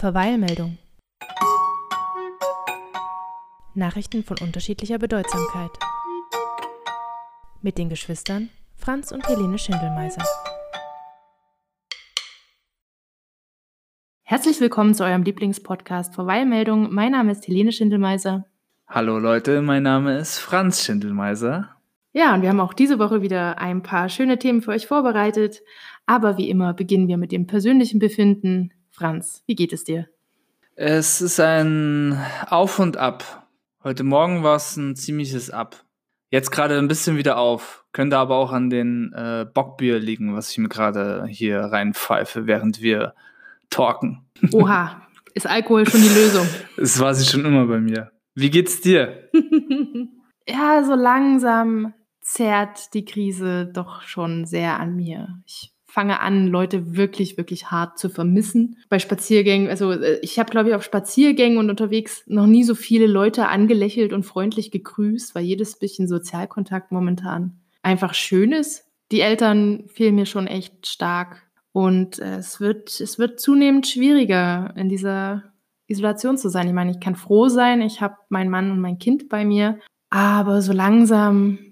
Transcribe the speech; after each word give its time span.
Verweilmeldung. 0.00 0.78
Nachrichten 3.74 4.24
von 4.24 4.38
unterschiedlicher 4.40 4.96
Bedeutsamkeit. 4.96 5.72
Mit 7.60 7.76
den 7.76 7.90
Geschwistern 7.90 8.48
Franz 8.76 9.12
und 9.12 9.28
Helene 9.28 9.58
Schindelmeiser. 9.58 10.24
Herzlich 14.22 14.58
willkommen 14.62 14.94
zu 14.94 15.04
eurem 15.04 15.22
Lieblingspodcast 15.22 16.14
Verweilmeldung. 16.14 16.94
Mein 16.94 17.12
Name 17.12 17.32
ist 17.32 17.46
Helene 17.46 17.70
Schindelmeiser. 17.70 18.46
Hallo 18.88 19.18
Leute, 19.18 19.60
mein 19.60 19.82
Name 19.82 20.16
ist 20.16 20.38
Franz 20.38 20.82
Schindelmeiser. 20.82 21.76
Ja, 22.14 22.34
und 22.34 22.40
wir 22.40 22.48
haben 22.48 22.60
auch 22.60 22.72
diese 22.72 22.98
Woche 22.98 23.20
wieder 23.20 23.58
ein 23.58 23.82
paar 23.82 24.08
schöne 24.08 24.38
Themen 24.38 24.62
für 24.62 24.70
euch 24.70 24.86
vorbereitet. 24.86 25.60
Aber 26.06 26.38
wie 26.38 26.48
immer 26.48 26.72
beginnen 26.72 27.06
wir 27.06 27.18
mit 27.18 27.32
dem 27.32 27.46
persönlichen 27.46 27.98
Befinden. 27.98 28.72
Franz, 29.00 29.42
wie 29.46 29.54
geht 29.54 29.72
es 29.72 29.84
dir? 29.84 30.10
Es 30.76 31.22
ist 31.22 31.40
ein 31.40 32.22
Auf 32.48 32.78
und 32.78 32.98
Ab. 32.98 33.48
Heute 33.82 34.04
Morgen 34.04 34.42
war 34.42 34.56
es 34.56 34.76
ein 34.76 34.94
ziemliches 34.94 35.48
Ab. 35.48 35.86
Jetzt 36.28 36.50
gerade 36.50 36.76
ein 36.76 36.86
bisschen 36.86 37.16
wieder 37.16 37.38
auf. 37.38 37.86
Könnte 37.92 38.18
aber 38.18 38.36
auch 38.36 38.52
an 38.52 38.68
den 38.68 39.10
äh, 39.14 39.46
Bockbier 39.54 39.98
liegen, 39.98 40.36
was 40.36 40.50
ich 40.50 40.58
mir 40.58 40.68
gerade 40.68 41.24
hier 41.26 41.60
reinpfeife, 41.60 42.46
während 42.46 42.82
wir 42.82 43.14
talken. 43.70 44.26
Oha, 44.52 45.00
ist 45.32 45.46
Alkohol 45.46 45.88
schon 45.88 46.02
die 46.02 46.08
Lösung? 46.08 46.46
Das 46.76 46.98
war 46.98 47.14
sie 47.14 47.24
schon 47.24 47.46
immer 47.46 47.64
bei 47.64 47.80
mir. 47.80 48.10
Wie 48.34 48.50
geht's 48.50 48.82
dir? 48.82 49.30
ja, 50.46 50.84
so 50.84 50.94
langsam 50.94 51.94
zerrt 52.20 52.92
die 52.92 53.06
Krise 53.06 53.64
doch 53.64 54.02
schon 54.02 54.44
sehr 54.44 54.78
an 54.78 54.94
mir. 54.94 55.40
Ich 55.46 55.72
fange 55.90 56.20
an, 56.20 56.46
Leute 56.46 56.96
wirklich, 56.96 57.36
wirklich 57.36 57.70
hart 57.70 57.98
zu 57.98 58.08
vermissen. 58.08 58.78
Bei 58.88 58.98
Spaziergängen, 58.98 59.68
also 59.68 59.92
äh, 59.92 60.18
ich 60.22 60.38
habe, 60.38 60.50
glaube 60.50 60.70
ich, 60.70 60.74
auf 60.74 60.84
Spaziergängen 60.84 61.58
und 61.58 61.68
unterwegs 61.68 62.22
noch 62.26 62.46
nie 62.46 62.64
so 62.64 62.74
viele 62.74 63.06
Leute 63.06 63.48
angelächelt 63.48 64.12
und 64.12 64.24
freundlich 64.24 64.70
gegrüßt, 64.70 65.34
weil 65.34 65.44
jedes 65.44 65.78
bisschen 65.78 66.08
Sozialkontakt 66.08 66.92
momentan 66.92 67.60
einfach 67.82 68.14
schön 68.14 68.52
ist. 68.52 68.86
Die 69.10 69.20
Eltern 69.20 69.84
fehlen 69.88 70.14
mir 70.14 70.26
schon 70.26 70.46
echt 70.46 70.86
stark. 70.86 71.42
Und 71.72 72.18
äh, 72.18 72.36
es 72.36 72.60
wird, 72.60 73.00
es 73.00 73.18
wird 73.18 73.40
zunehmend 73.40 73.86
schwieriger, 73.86 74.72
in 74.76 74.88
dieser 74.88 75.44
Isolation 75.86 76.38
zu 76.38 76.48
sein. 76.48 76.68
Ich 76.68 76.72
meine, 76.72 76.92
ich 76.92 77.00
kann 77.00 77.16
froh 77.16 77.48
sein, 77.48 77.82
ich 77.82 78.00
habe 78.00 78.16
meinen 78.28 78.50
Mann 78.50 78.70
und 78.70 78.80
mein 78.80 78.98
Kind 78.98 79.28
bei 79.28 79.44
mir, 79.44 79.78
aber 80.08 80.62
so 80.62 80.72
langsam 80.72 81.69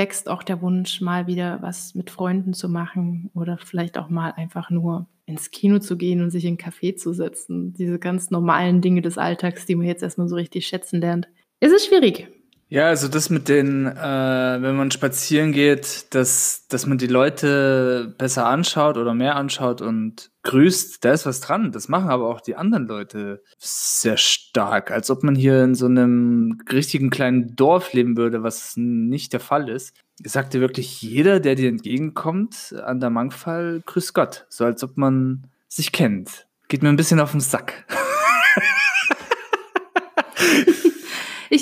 wächst 0.00 0.30
auch 0.30 0.42
der 0.42 0.62
Wunsch, 0.62 1.02
mal 1.02 1.26
wieder 1.26 1.58
was 1.60 1.94
mit 1.94 2.08
Freunden 2.08 2.54
zu 2.54 2.70
machen 2.70 3.30
oder 3.34 3.58
vielleicht 3.58 3.98
auch 3.98 4.08
mal 4.08 4.30
einfach 4.30 4.70
nur 4.70 5.06
ins 5.26 5.50
Kino 5.50 5.78
zu 5.78 5.98
gehen 5.98 6.22
und 6.22 6.30
sich 6.30 6.46
in 6.46 6.52
einen 6.52 6.56
Café 6.56 6.96
zu 6.96 7.12
setzen. 7.12 7.74
Diese 7.74 7.98
ganz 7.98 8.30
normalen 8.30 8.80
Dinge 8.80 9.02
des 9.02 9.18
Alltags, 9.18 9.66
die 9.66 9.74
man 9.74 9.86
jetzt 9.86 10.02
erstmal 10.02 10.26
so 10.26 10.36
richtig 10.36 10.66
schätzen 10.66 11.02
lernt. 11.02 11.28
Es 11.60 11.70
ist 11.70 11.86
schwierig. 11.86 12.28
Ja, 12.70 12.86
also 12.86 13.08
das 13.08 13.28
mit 13.28 13.50
den, 13.50 13.84
äh, 13.84 14.62
wenn 14.62 14.74
man 14.74 14.90
spazieren 14.90 15.52
geht, 15.52 16.14
dass, 16.14 16.66
dass 16.68 16.86
man 16.86 16.96
die 16.96 17.06
Leute 17.06 18.14
besser 18.16 18.46
anschaut 18.46 18.96
oder 18.96 19.12
mehr 19.12 19.36
anschaut 19.36 19.82
und 19.82 20.29
grüßt, 20.42 21.04
da 21.04 21.12
ist 21.12 21.26
was 21.26 21.40
dran. 21.40 21.72
Das 21.72 21.88
machen 21.88 22.10
aber 22.10 22.28
auch 22.28 22.40
die 22.40 22.56
anderen 22.56 22.86
Leute 22.86 23.42
sehr 23.58 24.16
stark, 24.16 24.90
als 24.90 25.10
ob 25.10 25.22
man 25.22 25.34
hier 25.34 25.62
in 25.62 25.74
so 25.74 25.86
einem 25.86 26.60
richtigen 26.70 27.10
kleinen 27.10 27.56
Dorf 27.56 27.92
leben 27.92 28.16
würde, 28.16 28.42
was 28.42 28.74
nicht 28.76 29.32
der 29.32 29.40
Fall 29.40 29.68
ist. 29.68 29.94
Sagte 30.22 30.60
wirklich 30.60 31.00
jeder, 31.02 31.40
der 31.40 31.54
dir 31.54 31.68
entgegenkommt, 31.68 32.74
an 32.84 33.00
der 33.00 33.10
Mangfall, 33.10 33.82
grüß 33.86 34.12
Gott. 34.12 34.46
So 34.48 34.64
als 34.64 34.82
ob 34.82 34.96
man 34.96 35.46
sich 35.68 35.92
kennt. 35.92 36.46
Geht 36.68 36.82
mir 36.82 36.88
ein 36.88 36.96
bisschen 36.96 37.20
auf 37.20 37.32
den 37.32 37.40
Sack. 37.40 37.86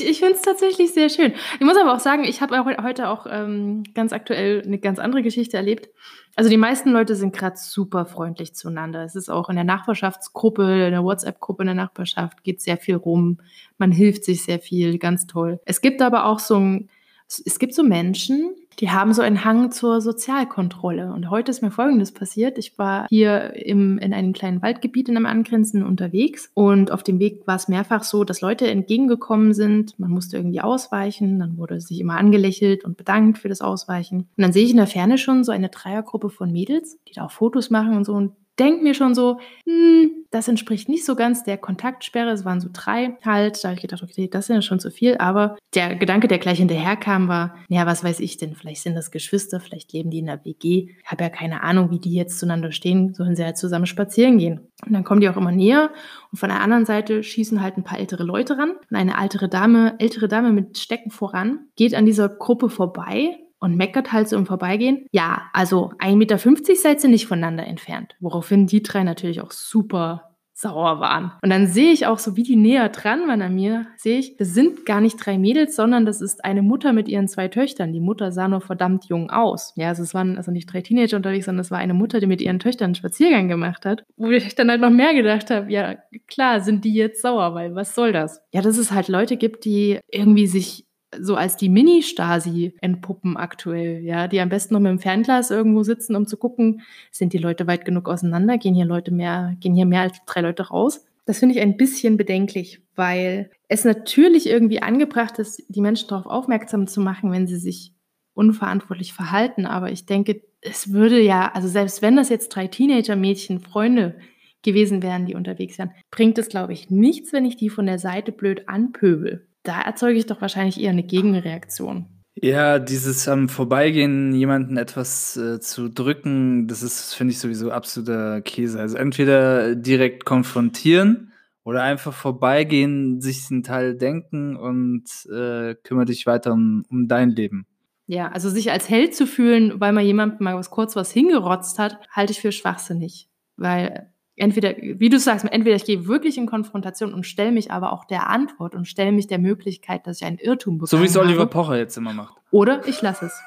Ich, 0.00 0.08
ich 0.08 0.18
finde 0.18 0.34
es 0.34 0.42
tatsächlich 0.42 0.92
sehr 0.92 1.08
schön. 1.08 1.32
Ich 1.54 1.66
muss 1.66 1.76
aber 1.76 1.94
auch 1.94 2.00
sagen, 2.00 2.24
ich 2.24 2.40
habe 2.40 2.64
heute 2.82 3.08
auch 3.08 3.26
ähm, 3.28 3.82
ganz 3.94 4.12
aktuell 4.12 4.62
eine 4.64 4.78
ganz 4.78 4.98
andere 4.98 5.22
Geschichte 5.22 5.56
erlebt. 5.56 5.88
Also 6.36 6.50
die 6.50 6.56
meisten 6.56 6.90
Leute 6.90 7.16
sind 7.16 7.34
gerade 7.34 7.56
super 7.56 8.06
freundlich 8.06 8.54
zueinander. 8.54 9.02
Es 9.02 9.16
ist 9.16 9.28
auch 9.28 9.48
in 9.48 9.56
der 9.56 9.64
Nachbarschaftsgruppe, 9.64 10.86
in 10.86 10.92
der 10.92 11.02
WhatsApp-Gruppe 11.02 11.64
in 11.64 11.66
der 11.66 11.74
Nachbarschaft 11.74 12.44
geht 12.44 12.60
sehr 12.60 12.76
viel 12.76 12.94
rum. 12.94 13.38
Man 13.76 13.90
hilft 13.90 14.24
sich 14.24 14.44
sehr 14.44 14.60
viel, 14.60 14.98
ganz 14.98 15.26
toll. 15.26 15.58
Es 15.64 15.80
gibt 15.80 16.00
aber 16.00 16.26
auch 16.26 16.38
so 16.38 16.56
ein, 16.56 16.90
es 17.28 17.58
gibt 17.58 17.74
so 17.74 17.82
Menschen, 17.82 18.54
die 18.80 18.90
haben 18.90 19.12
so 19.12 19.22
einen 19.22 19.44
Hang 19.44 19.72
zur 19.72 20.00
Sozialkontrolle. 20.00 21.12
Und 21.12 21.30
heute 21.30 21.50
ist 21.50 21.62
mir 21.62 21.70
Folgendes 21.70 22.12
passiert. 22.12 22.58
Ich 22.58 22.78
war 22.78 23.06
hier 23.08 23.54
im, 23.54 23.98
in 23.98 24.14
einem 24.14 24.32
kleinen 24.32 24.62
Waldgebiet 24.62 25.08
in 25.08 25.16
einem 25.16 25.26
angrenzenden 25.26 25.86
unterwegs 25.86 26.50
und 26.54 26.92
auf 26.92 27.02
dem 27.02 27.18
Weg 27.18 27.46
war 27.46 27.56
es 27.56 27.68
mehrfach 27.68 28.04
so, 28.04 28.24
dass 28.24 28.40
Leute 28.40 28.68
entgegengekommen 28.68 29.52
sind. 29.52 29.98
Man 29.98 30.10
musste 30.10 30.36
irgendwie 30.36 30.60
ausweichen. 30.60 31.40
Dann 31.40 31.58
wurde 31.58 31.80
sich 31.80 32.00
immer 32.00 32.16
angelächelt 32.16 32.84
und 32.84 32.96
bedankt 32.96 33.38
für 33.38 33.48
das 33.48 33.60
Ausweichen. 33.60 34.20
Und 34.36 34.42
dann 34.42 34.52
sehe 34.52 34.64
ich 34.64 34.70
in 34.70 34.76
der 34.76 34.86
Ferne 34.86 35.18
schon 35.18 35.44
so 35.44 35.52
eine 35.52 35.68
Dreiergruppe 35.68 36.30
von 36.30 36.52
Mädels, 36.52 36.98
die 37.08 37.14
da 37.14 37.24
auch 37.24 37.32
Fotos 37.32 37.70
machen 37.70 37.96
und 37.96 38.04
so. 38.04 38.14
Und 38.14 38.32
denke 38.58 38.82
mir 38.82 38.94
schon 38.94 39.14
so, 39.14 39.38
hm, 39.64 40.10
das 40.30 40.48
entspricht 40.48 40.88
nicht 40.88 41.04
so 41.04 41.14
ganz 41.14 41.42
der 41.42 41.56
Kontaktsperre. 41.56 42.30
Es 42.30 42.44
waren 42.44 42.60
so 42.60 42.68
drei 42.72 43.16
halt. 43.24 43.62
Da 43.62 43.68
habe 43.68 43.76
ich 43.76 43.82
gedacht, 43.82 44.02
okay, 44.02 44.28
das 44.30 44.48
ist 44.48 44.54
ja 44.54 44.62
schon 44.62 44.80
zu 44.80 44.90
viel. 44.90 45.16
Aber 45.18 45.56
der 45.74 45.94
Gedanke, 45.94 46.28
der 46.28 46.38
gleich 46.38 46.58
hinterher 46.58 46.96
kam, 46.96 47.28
war, 47.28 47.54
naja, 47.68 47.86
was 47.86 48.04
weiß 48.04 48.20
ich 48.20 48.36
denn? 48.36 48.54
Vielleicht 48.54 48.82
sind 48.82 48.94
das 48.94 49.10
Geschwister, 49.10 49.60
vielleicht 49.60 49.92
leben 49.92 50.10
die 50.10 50.18
in 50.18 50.26
der 50.26 50.44
WG. 50.44 50.90
Ich 51.02 51.10
habe 51.10 51.24
ja 51.24 51.30
keine 51.30 51.62
Ahnung, 51.62 51.90
wie 51.90 51.98
die 51.98 52.14
jetzt 52.14 52.38
zueinander 52.38 52.72
stehen. 52.72 53.14
Sollen 53.14 53.36
sie 53.36 53.44
halt 53.44 53.56
zusammen 53.56 53.86
spazieren 53.86 54.38
gehen. 54.38 54.60
Und 54.84 54.92
dann 54.92 55.04
kommen 55.04 55.20
die 55.20 55.28
auch 55.28 55.36
immer 55.36 55.52
näher. 55.52 55.90
Und 56.30 56.38
von 56.38 56.50
der 56.50 56.60
anderen 56.60 56.84
Seite 56.84 57.22
schießen 57.22 57.62
halt 57.62 57.76
ein 57.76 57.84
paar 57.84 57.98
ältere 57.98 58.24
Leute 58.24 58.58
ran. 58.58 58.72
Und 58.90 58.96
eine 58.96 59.20
ältere 59.20 59.48
Dame, 59.48 59.94
ältere 59.98 60.28
Dame 60.28 60.52
mit 60.52 60.78
Stecken 60.78 61.10
voran, 61.10 61.60
geht 61.76 61.94
an 61.94 62.06
dieser 62.06 62.28
Gruppe 62.28 62.68
vorbei 62.68 63.38
und 63.60 63.76
meckert 63.76 64.12
halt 64.12 64.28
so 64.28 64.36
im 64.36 64.46
Vorbeigehen. 64.46 65.06
Ja, 65.12 65.42
also 65.52 65.92
1,50 65.98 66.16
Meter 66.16 66.38
seid 66.76 67.02
ihr 67.02 67.10
nicht 67.10 67.26
voneinander 67.26 67.66
entfernt. 67.66 68.16
Woraufhin 68.20 68.66
die 68.66 68.82
drei 68.82 69.02
natürlich 69.02 69.40
auch 69.40 69.50
super 69.50 70.28
sauer 70.58 70.98
waren. 70.98 71.30
Und 71.40 71.50
dann 71.50 71.68
sehe 71.68 71.92
ich 71.92 72.06
auch 72.06 72.18
so, 72.18 72.36
wie 72.36 72.42
die 72.42 72.56
näher 72.56 72.88
dran 72.88 73.28
waren 73.28 73.42
an 73.42 73.54
mir, 73.54 73.86
sehe 73.96 74.18
ich, 74.18 74.36
das 74.36 74.54
sind 74.54 74.84
gar 74.86 75.00
nicht 75.00 75.14
drei 75.24 75.38
Mädels, 75.38 75.76
sondern 75.76 76.04
das 76.04 76.20
ist 76.20 76.44
eine 76.44 76.62
Mutter 76.62 76.92
mit 76.92 77.08
ihren 77.08 77.28
zwei 77.28 77.46
Töchtern. 77.46 77.92
Die 77.92 78.00
Mutter 78.00 78.32
sah 78.32 78.48
nur 78.48 78.60
verdammt 78.60 79.04
jung 79.04 79.30
aus. 79.30 79.72
Ja, 79.76 79.88
also 79.88 80.02
es 80.02 80.14
waren 80.14 80.36
also 80.36 80.50
nicht 80.50 80.72
drei 80.72 80.80
Teenager 80.80 81.16
unterwegs, 81.16 81.46
sondern 81.46 81.60
es 81.60 81.70
war 81.70 81.78
eine 81.78 81.94
Mutter, 81.94 82.18
die 82.18 82.26
mit 82.26 82.40
ihren 82.40 82.58
Töchtern 82.58 82.86
einen 82.86 82.94
Spaziergang 82.96 83.46
gemacht 83.46 83.86
hat. 83.86 84.02
Wo 84.16 84.30
ich 84.30 84.56
dann 84.56 84.68
halt 84.68 84.80
noch 84.80 84.90
mehr 84.90 85.14
gedacht 85.14 85.48
habe, 85.50 85.70
ja, 85.70 85.94
klar, 86.26 86.60
sind 86.60 86.84
die 86.84 86.94
jetzt 86.94 87.22
sauer, 87.22 87.54
weil 87.54 87.76
was 87.76 87.94
soll 87.94 88.12
das? 88.12 88.42
Ja, 88.52 88.60
dass 88.60 88.78
es 88.78 88.90
halt 88.90 89.06
Leute 89.06 89.36
gibt, 89.36 89.64
die 89.64 90.00
irgendwie 90.10 90.48
sich 90.48 90.87
so 91.16 91.36
als 91.36 91.56
die 91.56 91.68
Mini-Stasi 91.68 92.74
entpuppen 92.80 93.36
aktuell, 93.36 94.02
ja, 94.02 94.28
die 94.28 94.40
am 94.40 94.48
besten 94.48 94.74
noch 94.74 94.80
mit 94.80 94.90
dem 94.90 94.98
Fernglas 94.98 95.50
irgendwo 95.50 95.82
sitzen, 95.82 96.16
um 96.16 96.26
zu 96.26 96.36
gucken, 96.36 96.82
sind 97.10 97.32
die 97.32 97.38
Leute 97.38 97.66
weit 97.66 97.84
genug 97.84 98.08
auseinander, 98.08 98.58
gehen 98.58 98.74
hier 98.74 98.84
Leute 98.84 99.12
mehr, 99.12 99.56
gehen 99.60 99.74
hier 99.74 99.86
mehr 99.86 100.02
als 100.02 100.18
drei 100.26 100.42
Leute 100.42 100.68
raus. 100.68 101.04
Das 101.24 101.38
finde 101.38 101.54
ich 101.54 101.60
ein 101.60 101.76
bisschen 101.76 102.16
bedenklich, 102.16 102.82
weil 102.94 103.50
es 103.68 103.84
natürlich 103.84 104.48
irgendwie 104.48 104.80
angebracht 104.82 105.38
ist, 105.38 105.62
die 105.68 105.80
Menschen 105.80 106.08
darauf 106.08 106.26
aufmerksam 106.26 106.86
zu 106.86 107.00
machen, 107.00 107.30
wenn 107.32 107.46
sie 107.46 107.58
sich 107.58 107.92
unverantwortlich 108.34 109.12
verhalten. 109.12 109.66
Aber 109.66 109.90
ich 109.90 110.06
denke, 110.06 110.42
es 110.60 110.92
würde 110.92 111.20
ja, 111.20 111.50
also 111.52 111.68
selbst 111.68 112.02
wenn 112.02 112.16
das 112.16 112.28
jetzt 112.28 112.48
drei 112.50 112.66
Teenager-Mädchen, 112.66 113.60
Freunde 113.60 114.18
gewesen 114.62 115.02
wären, 115.02 115.26
die 115.26 115.34
unterwegs 115.34 115.78
wären, 115.78 115.92
bringt 116.10 116.38
es, 116.38 116.48
glaube 116.48 116.72
ich, 116.72 116.90
nichts, 116.90 117.32
wenn 117.32 117.44
ich 117.44 117.56
die 117.56 117.70
von 117.70 117.86
der 117.86 117.98
Seite 117.98 118.32
blöd 118.32 118.68
anpöbel 118.68 119.47
da 119.62 119.80
erzeuge 119.80 120.18
ich 120.18 120.26
doch 120.26 120.40
wahrscheinlich 120.40 120.80
eher 120.80 120.90
eine 120.90 121.02
Gegenreaktion. 121.02 122.06
Ja, 122.40 122.78
dieses 122.78 123.26
am 123.28 123.48
Vorbeigehen 123.48 124.32
jemanden 124.32 124.76
etwas 124.76 125.36
äh, 125.36 125.60
zu 125.60 125.88
drücken, 125.88 126.68
das 126.68 126.82
ist, 126.82 127.14
finde 127.14 127.32
ich, 127.32 127.40
sowieso 127.40 127.72
absoluter 127.72 128.40
Käse. 128.42 128.78
Also 128.80 128.96
entweder 128.96 129.74
direkt 129.74 130.24
konfrontieren 130.24 131.32
oder 131.64 131.82
einfach 131.82 132.12
vorbeigehen, 132.12 133.20
sich 133.20 133.50
einen 133.50 133.64
Teil 133.64 133.96
denken 133.96 134.56
und 134.56 135.04
äh, 135.32 135.74
kümmere 135.82 136.06
dich 136.06 136.26
weiter 136.26 136.52
um, 136.52 136.84
um 136.90 137.08
dein 137.08 137.30
Leben. 137.30 137.66
Ja, 138.06 138.28
also 138.28 138.48
sich 138.48 138.70
als 138.70 138.88
Held 138.88 139.14
zu 139.14 139.26
fühlen, 139.26 139.80
weil 139.80 139.92
man 139.92 140.04
jemandem 140.04 140.44
mal 140.44 140.56
was 140.56 140.70
kurz 140.70 140.96
was 140.96 141.10
hingerotzt 141.10 141.78
hat, 141.78 141.98
halte 142.10 142.32
ich 142.32 142.40
für 142.40 142.52
schwachsinnig. 142.52 143.28
Weil 143.56 144.12
entweder, 144.38 144.74
wie 144.76 145.08
du 145.08 145.18
sagst, 145.18 145.44
entweder 145.50 145.76
ich 145.76 145.84
gehe 145.84 146.06
wirklich 146.06 146.38
in 146.38 146.46
Konfrontation 146.46 147.12
und 147.12 147.26
stelle 147.26 147.52
mich 147.52 147.70
aber 147.70 147.92
auch 147.92 148.04
der 148.04 148.28
Antwort 148.28 148.74
und 148.74 148.86
stelle 148.86 149.12
mich 149.12 149.26
der 149.26 149.38
Möglichkeit, 149.38 150.06
dass 150.06 150.20
ich 150.20 150.26
einen 150.26 150.38
Irrtum 150.38 150.78
bekomme. 150.78 150.88
So 150.88 151.02
wie 151.02 151.06
es 151.06 151.16
Oliver 151.16 151.46
Pocher 151.46 151.76
jetzt 151.76 151.96
immer 151.96 152.12
macht. 152.12 152.34
Oder 152.50 152.86
ich 152.86 153.02
lasse 153.02 153.26
es. 153.26 153.40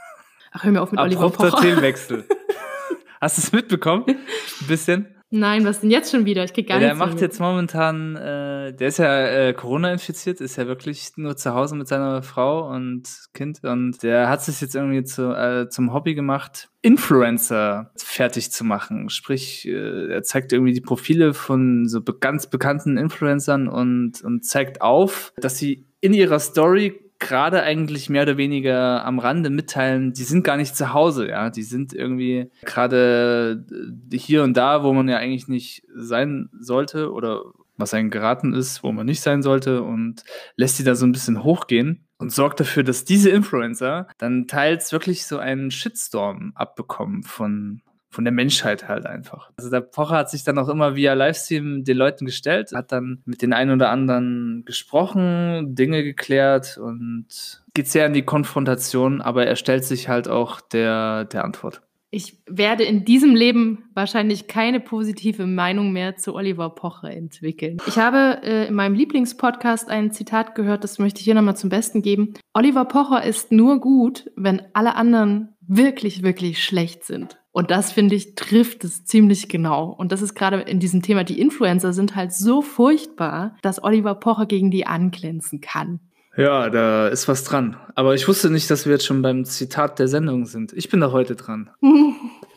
Ach, 0.52 0.64
hör 0.64 0.72
mir 0.72 0.82
auf 0.82 0.92
mit 0.92 1.00
Abrupter 1.00 1.24
Oliver 1.24 1.50
Pocher. 1.50 1.62
Themenwechsel. 1.62 2.26
Hast 3.22 3.38
du 3.38 3.42
es 3.42 3.52
mitbekommen? 3.52 4.06
Ein 4.08 4.68
bisschen? 4.68 5.08
Nein, 5.34 5.64
was 5.64 5.80
denn 5.80 5.90
jetzt 5.90 6.12
schon 6.12 6.26
wieder? 6.26 6.44
Ich 6.44 6.52
krieg 6.52 6.68
gar 6.68 6.82
ja, 6.82 6.88
nichts 6.90 7.00
Der 7.00 7.08
macht 7.08 7.16
mehr 7.16 7.24
jetzt 7.24 7.40
momentan, 7.40 8.18
äh, 8.18 8.74
der 8.74 8.90
ist 8.90 8.98
ja 8.98 9.28
äh, 9.28 9.54
Corona 9.54 9.94
infiziert, 9.94 10.42
ist 10.42 10.58
ja 10.58 10.68
wirklich 10.68 11.12
nur 11.16 11.38
zu 11.38 11.54
Hause 11.54 11.76
mit 11.76 11.88
seiner 11.88 12.22
Frau 12.22 12.70
und 12.70 13.08
Kind 13.34 13.64
und 13.64 14.04
der 14.04 14.28
hat 14.28 14.44
sich 14.44 14.60
jetzt 14.60 14.76
irgendwie 14.76 15.06
zu, 15.06 15.34
äh, 15.34 15.70
zum 15.70 15.94
Hobby 15.94 16.16
gemacht, 16.16 16.70
Influencer 16.82 17.92
fertig 17.96 18.52
zu 18.52 18.66
machen. 18.66 19.10
Sprich, 19.10 19.66
äh, 19.66 20.12
er 20.12 20.24
zeigt 20.24 20.52
irgendwie 20.52 20.74
die 20.74 20.82
Profile 20.82 21.34
von 21.34 21.88
so 21.88 22.02
be 22.02 22.18
ganz 22.20 22.48
bekannten 22.48 22.98
Influencern 22.98 23.70
und, 23.70 24.22
und 24.24 24.44
zeigt 24.44 24.82
auf, 24.82 25.32
dass 25.38 25.58
sie 25.58 25.86
in 26.02 26.14
ihrer 26.14 26.40
Story 26.40 27.11
gerade 27.22 27.64
eigentlich 27.64 28.10
mehr 28.10 28.24
oder 28.24 28.36
weniger 28.36 29.06
am 29.06 29.20
Rande 29.20 29.50
mitteilen, 29.50 30.12
die 30.12 30.24
sind 30.24 30.44
gar 30.44 30.58
nicht 30.58 30.76
zu 30.76 30.92
Hause, 30.92 31.30
ja, 31.30 31.50
die 31.50 31.64
sind 31.64 31.94
irgendwie 31.94 32.50
gerade 32.66 33.64
äh, 34.12 34.18
hier 34.18 34.44
und 34.44 34.58
da, 34.58 34.84
wo 34.84 34.92
man 34.92 35.08
ja 35.08 35.18
eigentlich 35.18 35.48
nicht 35.48 35.84
sein 35.96 36.50
sollte 36.60 37.12
oder 37.14 37.44
was 37.78 37.94
einem 37.94 38.10
geraten 38.10 38.54
ist, 38.54 38.84
wo 38.84 38.92
man 38.92 39.06
nicht 39.06 39.22
sein 39.22 39.42
sollte 39.44 39.84
und 39.84 40.24
lässt 40.56 40.78
sie 40.78 40.84
da 40.84 40.96
so 40.96 41.06
ein 41.06 41.12
bisschen 41.12 41.44
hochgehen 41.44 42.06
und 42.18 42.32
sorgt 42.32 42.60
dafür, 42.60 42.84
dass 42.84 43.06
diese 43.06 43.30
Influencer 43.30 44.08
dann 44.18 44.48
teils 44.48 44.92
wirklich 44.92 45.26
so 45.26 45.38
einen 45.38 45.72
Shitstorm 45.72 46.52
abbekommen 46.56 47.24
von 47.24 47.82
von 48.12 48.26
der 48.26 48.34
Menschheit 48.34 48.88
halt 48.88 49.06
einfach. 49.06 49.50
Also 49.58 49.70
der 49.70 49.82
Pocher 49.82 50.18
hat 50.18 50.30
sich 50.30 50.44
dann 50.44 50.60
auch 50.60 50.68
immer 50.68 50.96
via 50.96 51.14
Livestream 51.14 51.84
den 51.84 51.98
Leuten 51.98 52.26
gestellt, 52.26 52.74
hat 52.74 52.92
dann 52.92 53.22
mit 53.26 53.42
den 53.42 53.54
einen 53.54 53.72
oder 53.72 53.90
anderen 53.90 54.64
gesprochen, 54.66 55.74
Dinge 55.76 56.04
geklärt 56.04 56.78
und 56.78 57.64
geht 57.74 57.88
sehr 57.88 58.06
in 58.06 58.14
die 58.14 58.24
Konfrontation, 58.24 59.22
aber 59.22 59.48
er 59.48 59.56
stellt 59.56 59.86
sich 59.86 60.10
halt 60.10 60.28
auch 60.28 60.60
der, 60.60 61.26
der 61.26 61.46
Antwort. 61.46 61.82
Ich 62.14 62.40
werde 62.46 62.84
in 62.84 63.06
diesem 63.06 63.36
Leben 63.36 63.86
wahrscheinlich 63.94 64.48
keine 64.48 64.82
positive 64.82 65.48
Meinung 65.48 65.94
mehr 65.94 66.18
zu 66.18 66.36
Oliver 66.36 66.70
Pocher 66.70 67.10
entwickeln. 67.10 67.78
Ich 67.88 67.98
habe 67.98 68.42
äh, 68.44 68.68
in 68.68 68.74
meinem 68.74 68.96
Lieblingspodcast 68.96 69.90
ein 69.90 70.12
Zitat 70.12 70.54
gehört, 70.54 70.84
das 70.84 71.00
möchte 71.00 71.20
ich 71.20 71.24
hier 71.24 71.36
nochmal 71.36 71.56
zum 71.56 71.70
Besten 71.70 72.02
geben. 72.02 72.34
Oliver 72.54 72.84
Pocher 72.84 73.24
ist 73.24 73.54
nur 73.54 73.80
gut, 73.80 74.30
wenn 74.36 74.62
alle 74.74 74.96
anderen 74.96 75.56
wirklich, 75.62 76.22
wirklich 76.22 76.62
schlecht 76.62 77.06
sind. 77.06 77.41
Und 77.52 77.70
das, 77.70 77.92
finde 77.92 78.16
ich, 78.16 78.36
trifft 78.36 78.84
es 78.84 79.04
ziemlich 79.06 79.50
genau. 79.50 79.86
Und 79.86 80.12
das 80.12 80.22
ist 80.22 80.36
gerade 80.36 80.62
in 80.62 80.80
diesem 80.80 81.02
Thema, 81.02 81.24
die 81.24 81.40
Influencer 81.40 81.92
sind 81.92 82.16
halt 82.16 82.34
so 82.34 82.62
furchtbar, 82.62 83.58
dass 83.62 83.84
Oliver 83.84 84.16
Pocher 84.16 84.46
gegen 84.46 84.72
die 84.72 84.88
anglänzen 84.88 85.60
kann. 85.60 86.00
Ja, 86.38 86.70
da 86.70 87.10
ist 87.10 87.28
was 87.28 87.44
dran. 87.44 87.76
Aber 87.96 88.16
ich 88.16 88.28
wusste 88.28 88.50
nicht, 88.50 88.72
dass 88.72 88.86
wir 88.86 88.94
jetzt 88.94 89.06
schon 89.06 89.22
beim 89.22 89.44
Zitat 89.44 90.00
der 90.00 90.08
Sendung 90.08 90.46
sind. 90.46 90.72
Ich 90.72 90.90
bin 90.90 91.02
da 91.02 91.12
heute 91.12 91.36
dran. 91.36 91.70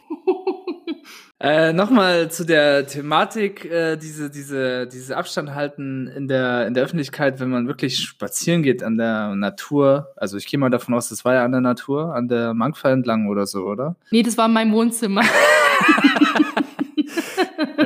Äh, 1.44 1.74
Nochmal 1.74 2.30
zu 2.30 2.46
der 2.46 2.86
Thematik, 2.86 3.66
äh, 3.66 3.98
diese, 3.98 4.30
diese, 4.30 4.86
diese 4.86 5.14
Abstand 5.14 5.54
halten 5.54 6.06
in 6.06 6.26
der, 6.26 6.66
in 6.66 6.72
der 6.72 6.84
Öffentlichkeit, 6.84 7.38
wenn 7.38 7.50
man 7.50 7.66
wirklich 7.68 7.98
spazieren 7.98 8.62
geht 8.62 8.82
an 8.82 8.96
der 8.96 9.34
Natur. 9.34 10.08
Also 10.16 10.38
ich 10.38 10.46
gehe 10.46 10.58
mal 10.58 10.70
davon 10.70 10.94
aus, 10.94 11.10
das 11.10 11.22
war 11.26 11.34
ja 11.34 11.44
an 11.44 11.52
der 11.52 11.60
Natur, 11.60 12.14
an 12.14 12.28
der 12.28 12.54
Mangfall 12.54 12.92
entlang 12.92 13.28
oder 13.28 13.44
so, 13.44 13.64
oder? 13.64 13.94
Nee, 14.10 14.22
das 14.22 14.38
war 14.38 14.48
mein 14.48 14.72
Wohnzimmer. 14.72 15.20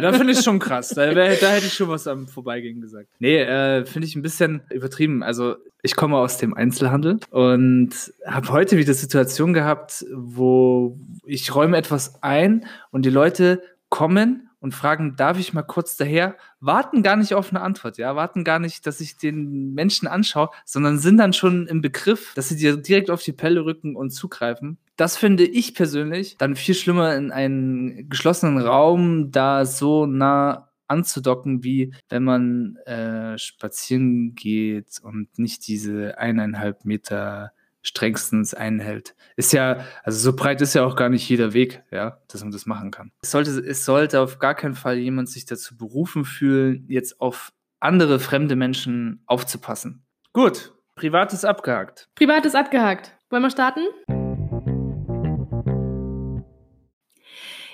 Ja, 0.02 0.10
da 0.10 0.16
finde 0.16 0.32
ich 0.32 0.40
schon 0.40 0.58
krass. 0.58 0.90
Da, 0.90 1.14
wär, 1.14 1.36
da 1.36 1.50
hätte 1.50 1.66
ich 1.66 1.74
schon 1.74 1.88
was 1.88 2.06
am 2.06 2.26
Vorbeigehen 2.26 2.80
gesagt. 2.80 3.08
Nee, 3.18 3.38
äh, 3.38 3.84
finde 3.84 4.06
ich 4.06 4.16
ein 4.16 4.22
bisschen 4.22 4.62
übertrieben. 4.70 5.22
Also 5.22 5.56
ich 5.82 5.96
komme 5.96 6.16
aus 6.16 6.38
dem 6.38 6.54
Einzelhandel 6.54 7.20
und 7.30 7.90
habe 8.26 8.48
heute 8.50 8.76
wieder 8.76 8.94
Situation 8.94 9.52
gehabt, 9.52 10.04
wo 10.12 10.98
ich 11.24 11.54
räume 11.54 11.76
etwas 11.76 12.22
ein 12.22 12.66
und 12.90 13.04
die 13.04 13.10
Leute 13.10 13.62
kommen 13.88 14.48
und 14.60 14.74
fragen, 14.74 15.14
darf 15.16 15.38
ich 15.38 15.52
mal 15.52 15.62
kurz 15.62 15.96
daher, 15.96 16.36
warten 16.60 17.02
gar 17.02 17.16
nicht 17.16 17.34
auf 17.34 17.50
eine 17.50 17.60
Antwort, 17.60 17.96
ja, 17.96 18.16
warten 18.16 18.42
gar 18.42 18.58
nicht, 18.58 18.86
dass 18.86 19.00
ich 19.00 19.16
den 19.16 19.72
Menschen 19.74 20.08
anschaue, 20.08 20.50
sondern 20.64 20.98
sind 20.98 21.18
dann 21.18 21.32
schon 21.32 21.66
im 21.68 21.80
Begriff, 21.80 22.32
dass 22.34 22.48
sie 22.48 22.56
dir 22.56 22.76
direkt 22.76 23.10
auf 23.10 23.22
die 23.22 23.32
Pelle 23.32 23.64
rücken 23.64 23.94
und 23.94 24.10
zugreifen. 24.10 24.78
Das 24.98 25.16
finde 25.16 25.44
ich 25.44 25.76
persönlich 25.76 26.36
dann 26.38 26.56
viel 26.56 26.74
schlimmer 26.74 27.14
in 27.14 27.30
einen 27.30 28.08
geschlossenen 28.10 28.60
Raum, 28.60 29.30
da 29.30 29.64
so 29.64 30.06
nah 30.06 30.72
anzudocken, 30.88 31.62
wie 31.62 31.94
wenn 32.08 32.24
man 32.24 32.76
äh, 32.84 33.38
spazieren 33.38 34.34
geht 34.34 34.98
und 35.00 35.38
nicht 35.38 35.68
diese 35.68 36.18
eineinhalb 36.18 36.84
Meter 36.84 37.52
strengstens 37.80 38.54
einhält. 38.54 39.14
Ist 39.36 39.52
ja, 39.52 39.84
also 40.02 40.18
so 40.18 40.36
breit 40.36 40.60
ist 40.62 40.74
ja 40.74 40.84
auch 40.84 40.96
gar 40.96 41.10
nicht 41.10 41.28
jeder 41.28 41.52
Weg, 41.52 41.84
ja, 41.92 42.18
dass 42.26 42.42
man 42.42 42.50
das 42.50 42.66
machen 42.66 42.90
kann. 42.90 43.12
Es 43.22 43.30
sollte, 43.30 43.50
es 43.50 43.84
sollte 43.84 44.20
auf 44.20 44.40
gar 44.40 44.56
keinen 44.56 44.74
Fall 44.74 44.98
jemand 44.98 45.28
sich 45.28 45.46
dazu 45.46 45.76
berufen 45.76 46.24
fühlen, 46.24 46.86
jetzt 46.88 47.20
auf 47.20 47.52
andere 47.78 48.18
fremde 48.18 48.56
Menschen 48.56 49.22
aufzupassen. 49.26 50.04
Gut, 50.32 50.72
Privates 50.96 51.44
abgehakt. 51.44 52.08
Privates 52.16 52.56
abgehakt. 52.56 53.16
Wollen 53.30 53.44
wir 53.44 53.50
starten? 53.50 53.82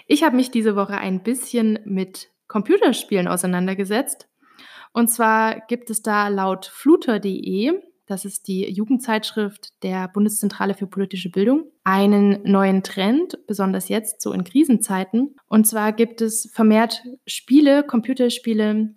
Ich 0.06 0.22
habe 0.22 0.36
mich 0.36 0.50
diese 0.50 0.76
Woche 0.76 0.98
ein 0.98 1.22
bisschen 1.22 1.78
mit 1.84 2.30
Computerspielen 2.48 3.28
auseinandergesetzt. 3.28 4.28
Und 4.92 5.08
zwar 5.08 5.60
gibt 5.66 5.90
es 5.90 6.02
da 6.02 6.28
laut 6.28 6.66
fluter.de 6.66 7.80
das 8.06 8.26
ist 8.26 8.48
die 8.48 8.68
Jugendzeitschrift 8.70 9.82
der 9.82 10.08
Bundeszentrale 10.08 10.74
für 10.74 10.86
politische 10.86 11.30
Bildung, 11.30 11.64
einen 11.84 12.42
neuen 12.42 12.82
Trend, 12.82 13.38
besonders 13.46 13.88
jetzt 13.88 14.20
so 14.20 14.32
in 14.32 14.44
Krisenzeiten. 14.44 15.36
Und 15.48 15.66
zwar 15.66 15.92
gibt 15.92 16.20
es 16.20 16.50
vermehrt 16.52 17.02
Spiele, 17.26 17.82
Computerspiele, 17.82 18.94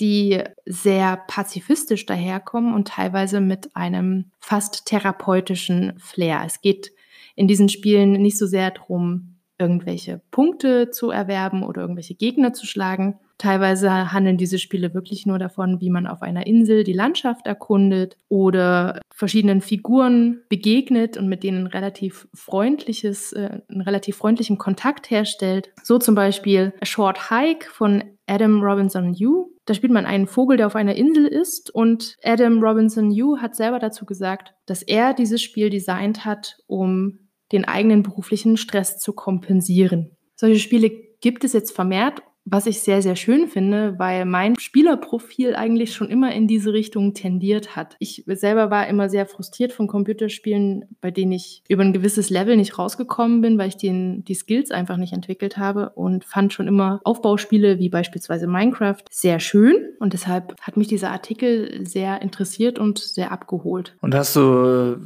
die 0.00 0.42
sehr 0.66 1.16
pazifistisch 1.28 2.06
daherkommen 2.06 2.74
und 2.74 2.88
teilweise 2.88 3.40
mit 3.40 3.76
einem 3.76 4.32
fast 4.40 4.86
therapeutischen 4.86 5.96
Flair. 5.98 6.42
Es 6.44 6.60
geht 6.60 6.92
in 7.36 7.46
diesen 7.46 7.68
Spielen 7.68 8.12
nicht 8.12 8.38
so 8.38 8.46
sehr 8.46 8.72
darum, 8.72 9.36
irgendwelche 9.60 10.20
Punkte 10.30 10.90
zu 10.90 11.10
erwerben 11.10 11.62
oder 11.62 11.82
irgendwelche 11.82 12.14
Gegner 12.14 12.52
zu 12.52 12.66
schlagen, 12.66 13.18
Teilweise 13.40 14.12
handeln 14.12 14.36
diese 14.36 14.58
Spiele 14.58 14.92
wirklich 14.92 15.24
nur 15.24 15.38
davon, 15.38 15.80
wie 15.80 15.88
man 15.88 16.06
auf 16.06 16.20
einer 16.20 16.46
Insel 16.46 16.84
die 16.84 16.92
Landschaft 16.92 17.46
erkundet 17.46 18.18
oder 18.28 19.00
verschiedenen 19.10 19.62
Figuren 19.62 20.42
begegnet 20.50 21.16
und 21.16 21.26
mit 21.26 21.42
denen 21.42 21.66
relativ 21.66 22.28
freundliches, 22.34 23.32
äh, 23.32 23.62
einen 23.70 23.80
relativ 23.80 24.18
freundlichen 24.18 24.58
Kontakt 24.58 25.10
herstellt. 25.10 25.70
So 25.82 25.96
zum 25.96 26.14
Beispiel 26.14 26.74
A 26.82 26.84
Short 26.84 27.30
Hike 27.30 27.70
von 27.70 28.04
Adam 28.26 28.60
Robinson 28.62 29.14
Yu. 29.14 29.46
Da 29.64 29.72
spielt 29.72 29.94
man 29.94 30.04
einen 30.04 30.26
Vogel, 30.26 30.58
der 30.58 30.66
auf 30.66 30.76
einer 30.76 30.96
Insel 30.96 31.24
ist 31.24 31.74
und 31.74 32.16
Adam 32.22 32.62
Robinson 32.62 33.10
Yu 33.10 33.38
hat 33.38 33.56
selber 33.56 33.78
dazu 33.78 34.04
gesagt, 34.04 34.52
dass 34.66 34.82
er 34.82 35.14
dieses 35.14 35.40
Spiel 35.40 35.70
designt 35.70 36.26
hat, 36.26 36.58
um 36.66 37.20
den 37.52 37.64
eigenen 37.64 38.02
beruflichen 38.02 38.56
Stress 38.56 38.98
zu 38.98 39.12
kompensieren. 39.12 40.10
Solche 40.36 40.60
Spiele 40.60 40.90
gibt 41.20 41.44
es 41.44 41.52
jetzt 41.52 41.72
vermehrt 41.72 42.22
was 42.44 42.66
ich 42.66 42.80
sehr, 42.80 43.02
sehr 43.02 43.16
schön 43.16 43.48
finde, 43.48 43.98
weil 43.98 44.24
mein 44.24 44.58
Spielerprofil 44.58 45.54
eigentlich 45.54 45.94
schon 45.94 46.08
immer 46.08 46.32
in 46.32 46.48
diese 46.48 46.72
Richtung 46.72 47.14
tendiert 47.14 47.76
hat. 47.76 47.96
Ich 47.98 48.24
selber 48.26 48.70
war 48.70 48.88
immer 48.88 49.08
sehr 49.08 49.26
frustriert 49.26 49.72
von 49.72 49.86
Computerspielen, 49.86 50.84
bei 51.00 51.10
denen 51.10 51.32
ich 51.32 51.62
über 51.68 51.82
ein 51.82 51.92
gewisses 51.92 52.30
Level 52.30 52.56
nicht 52.56 52.78
rausgekommen 52.78 53.40
bin, 53.40 53.58
weil 53.58 53.68
ich 53.68 53.76
den, 53.76 54.24
die 54.24 54.34
Skills 54.34 54.70
einfach 54.70 54.96
nicht 54.96 55.12
entwickelt 55.12 55.58
habe 55.58 55.90
und 55.90 56.24
fand 56.24 56.52
schon 56.52 56.66
immer 56.66 57.00
Aufbauspiele 57.04 57.78
wie 57.78 57.88
beispielsweise 57.88 58.46
Minecraft 58.46 59.04
sehr 59.10 59.38
schön. 59.38 59.76
Und 60.00 60.12
deshalb 60.12 60.60
hat 60.60 60.76
mich 60.76 60.88
dieser 60.88 61.10
Artikel 61.10 61.86
sehr 61.86 62.22
interessiert 62.22 62.78
und 62.78 62.98
sehr 62.98 63.32
abgeholt. 63.32 63.96
Und 64.00 64.14
hast 64.14 64.34
du 64.36 64.96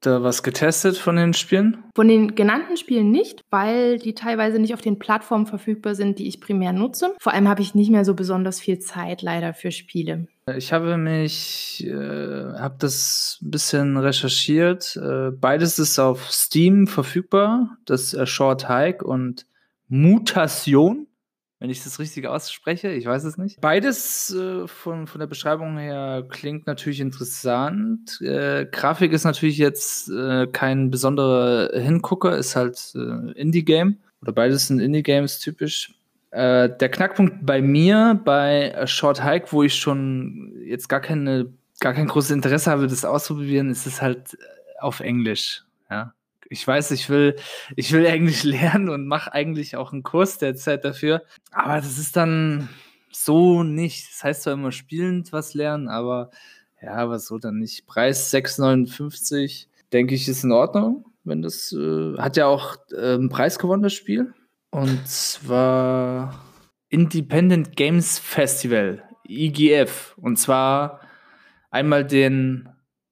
da 0.00 0.22
was 0.22 0.42
getestet 0.42 0.96
von 0.96 1.16
den 1.16 1.34
Spielen? 1.34 1.84
Von 1.94 2.08
den 2.08 2.34
genannten 2.34 2.76
Spielen 2.76 3.10
nicht, 3.10 3.42
weil 3.50 3.98
die 3.98 4.14
teilweise 4.14 4.58
nicht 4.58 4.74
auf 4.74 4.80
den 4.80 4.98
Plattformen 4.98 5.46
verfügbar 5.46 5.94
sind, 5.94 6.18
die 6.18 6.26
ich 6.26 6.40
primär 6.40 6.72
nutze. 6.72 7.14
Vor 7.20 7.32
allem 7.32 7.48
habe 7.48 7.62
ich 7.62 7.74
nicht 7.74 7.90
mehr 7.90 8.04
so 8.04 8.14
besonders 8.14 8.60
viel 8.60 8.78
Zeit 8.78 9.22
leider 9.22 9.54
für 9.54 9.70
Spiele. 9.70 10.26
Ich 10.56 10.72
habe 10.72 10.96
mich, 10.96 11.86
äh, 11.86 11.92
habe 12.58 12.76
das 12.78 13.38
ein 13.42 13.50
bisschen 13.50 13.96
recherchiert. 13.96 14.96
Äh, 14.96 15.30
beides 15.30 15.78
ist 15.78 15.98
auf 15.98 16.30
Steam 16.30 16.86
verfügbar. 16.86 17.76
Das 17.84 18.14
äh, 18.14 18.26
Short 18.26 18.68
Hike 18.68 19.04
und 19.04 19.46
Mutation 19.88 21.06
wenn 21.60 21.68
ich 21.68 21.84
das 21.84 21.98
richtig 21.98 22.26
ausspreche. 22.26 22.90
Ich 22.90 23.04
weiß 23.04 23.22
es 23.24 23.36
nicht. 23.36 23.60
Beides 23.60 24.34
äh, 24.34 24.66
von, 24.66 25.06
von 25.06 25.18
der 25.18 25.26
Beschreibung 25.26 25.76
her 25.76 26.24
klingt 26.28 26.66
natürlich 26.66 27.00
interessant. 27.00 28.18
Äh, 28.22 28.66
Grafik 28.72 29.12
ist 29.12 29.24
natürlich 29.24 29.58
jetzt 29.58 30.08
äh, 30.08 30.46
kein 30.46 30.90
besonderer 30.90 31.78
Hingucker, 31.78 32.36
ist 32.36 32.56
halt 32.56 32.92
äh, 32.94 33.32
Indie-Game. 33.32 33.98
Oder 34.22 34.32
beides 34.32 34.68
sind 34.68 34.80
Indie-Games 34.80 35.38
typisch. 35.38 35.94
Äh, 36.30 36.70
der 36.70 36.88
Knackpunkt 36.88 37.44
bei 37.44 37.60
mir, 37.60 38.18
bei 38.24 38.86
Short 38.86 39.22
Hike, 39.22 39.52
wo 39.52 39.62
ich 39.62 39.74
schon 39.74 40.54
jetzt 40.64 40.88
gar 40.88 41.00
keine, 41.00 41.52
gar 41.80 41.92
kein 41.92 42.06
großes 42.06 42.30
Interesse 42.30 42.70
habe, 42.70 42.86
das 42.86 43.04
auszuprobieren, 43.04 43.70
ist 43.70 43.86
es 43.86 44.00
halt 44.00 44.38
auf 44.78 45.00
Englisch. 45.00 45.64
Ja 45.90 46.14
Ich 46.50 46.66
weiß, 46.66 46.90
ich 46.90 47.08
will, 47.08 47.36
ich 47.76 47.92
will 47.92 48.04
Englisch 48.04 48.42
lernen 48.44 48.88
und 48.88 49.06
mache 49.06 49.32
eigentlich 49.32 49.76
auch 49.76 49.92
einen 49.92 50.02
Kurs 50.02 50.38
derzeit 50.38 50.84
dafür. 50.84 51.22
Aber 51.52 51.76
das 51.76 51.96
ist 51.96 52.16
dann 52.16 52.68
so 53.12 53.62
nicht. 53.62 54.08
Das 54.10 54.24
heißt 54.24 54.42
zwar 54.42 54.54
immer 54.54 54.72
spielend 54.72 55.32
was 55.32 55.54
lernen, 55.54 55.88
aber 55.88 56.30
ja, 56.82 56.94
aber 56.94 57.18
so 57.18 57.38
dann 57.38 57.58
nicht. 57.58 57.86
Preis 57.86 58.32
6,59, 58.32 59.66
denke 59.92 60.14
ich, 60.14 60.28
ist 60.28 60.44
in 60.44 60.52
Ordnung. 60.52 61.04
Wenn 61.24 61.42
das 61.42 61.72
äh, 61.72 62.16
hat 62.18 62.36
ja 62.36 62.46
auch 62.46 62.76
äh, 62.90 63.14
einen 63.14 63.28
Preis 63.28 63.58
gewonnen, 63.58 63.82
das 63.82 63.92
Spiel. 63.92 64.34
Und 64.70 65.06
zwar 65.06 66.44
Independent 66.88 67.76
Games 67.76 68.18
Festival, 68.18 69.02
IGF. 69.28 70.16
Und 70.16 70.36
zwar 70.38 71.00
einmal 71.70 72.04
den 72.04 72.68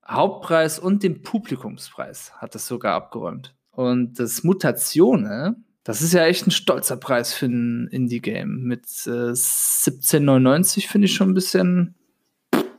Hauptpreis 0.09 0.79
und 0.79 1.03
den 1.03 1.23
Publikumspreis 1.23 2.33
hat 2.39 2.55
es 2.55 2.67
sogar 2.67 2.95
abgeräumt. 2.95 3.55
Und 3.71 4.19
das 4.19 4.43
Mutatione, 4.43 5.57
das 5.85 6.03
ist 6.03 6.13
ja 6.13 6.25
echt 6.27 6.47
ein 6.47 6.51
stolzer 6.51 6.97
Preis 6.97 7.33
für 7.33 7.47
ein 7.47 7.89
Indie-Game. 7.89 8.63
Mit 8.63 8.85
äh, 9.07 9.33
17,99 9.33 10.89
finde 10.89 11.07
ich 11.07 11.15
schon 11.15 11.31
ein 11.31 11.35
bisschen. 11.35 11.95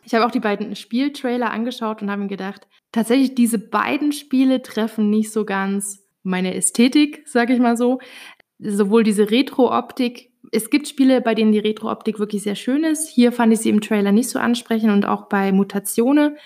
Ich 0.04 0.14
habe 0.14 0.26
auch 0.26 0.32
die 0.32 0.40
beiden 0.40 0.76
Spieltrailer 0.76 1.52
angeschaut 1.52 2.02
und 2.02 2.10
habe 2.10 2.24
mir 2.24 2.28
gedacht, 2.28 2.68
tatsächlich 2.92 3.36
diese 3.36 3.60
beiden 3.60 4.12
Spiele 4.12 4.62
treffen 4.62 5.10
nicht 5.10 5.32
so 5.32 5.46
ganz 5.46 6.04
meine 6.24 6.56
Ästhetik, 6.56 7.24
sage 7.28 7.54
ich 7.54 7.60
mal 7.60 7.78
so. 7.78 8.00
Sowohl 8.58 9.04
diese 9.04 9.30
Retro-Optik 9.30 10.30
es 10.52 10.70
gibt 10.70 10.88
Spiele, 10.88 11.22
bei 11.22 11.36
denen 11.36 11.52
die 11.52 11.60
Retro-Optik 11.60 12.20
wirklich 12.20 12.44
sehr 12.44 12.56
schön 12.56 12.84
ist. 12.84 13.08
Hier 13.08 13.32
fand 13.32 13.54
ich 13.54 13.60
sie 13.60 13.70
im 13.70 13.82
Trailer 13.82 14.12
nicht 14.12 14.30
so 14.30 14.40
ansprechend 14.40 14.92
und 14.92 15.06
auch 15.06 15.28
bei 15.28 15.52
Mutatione, 15.52 16.38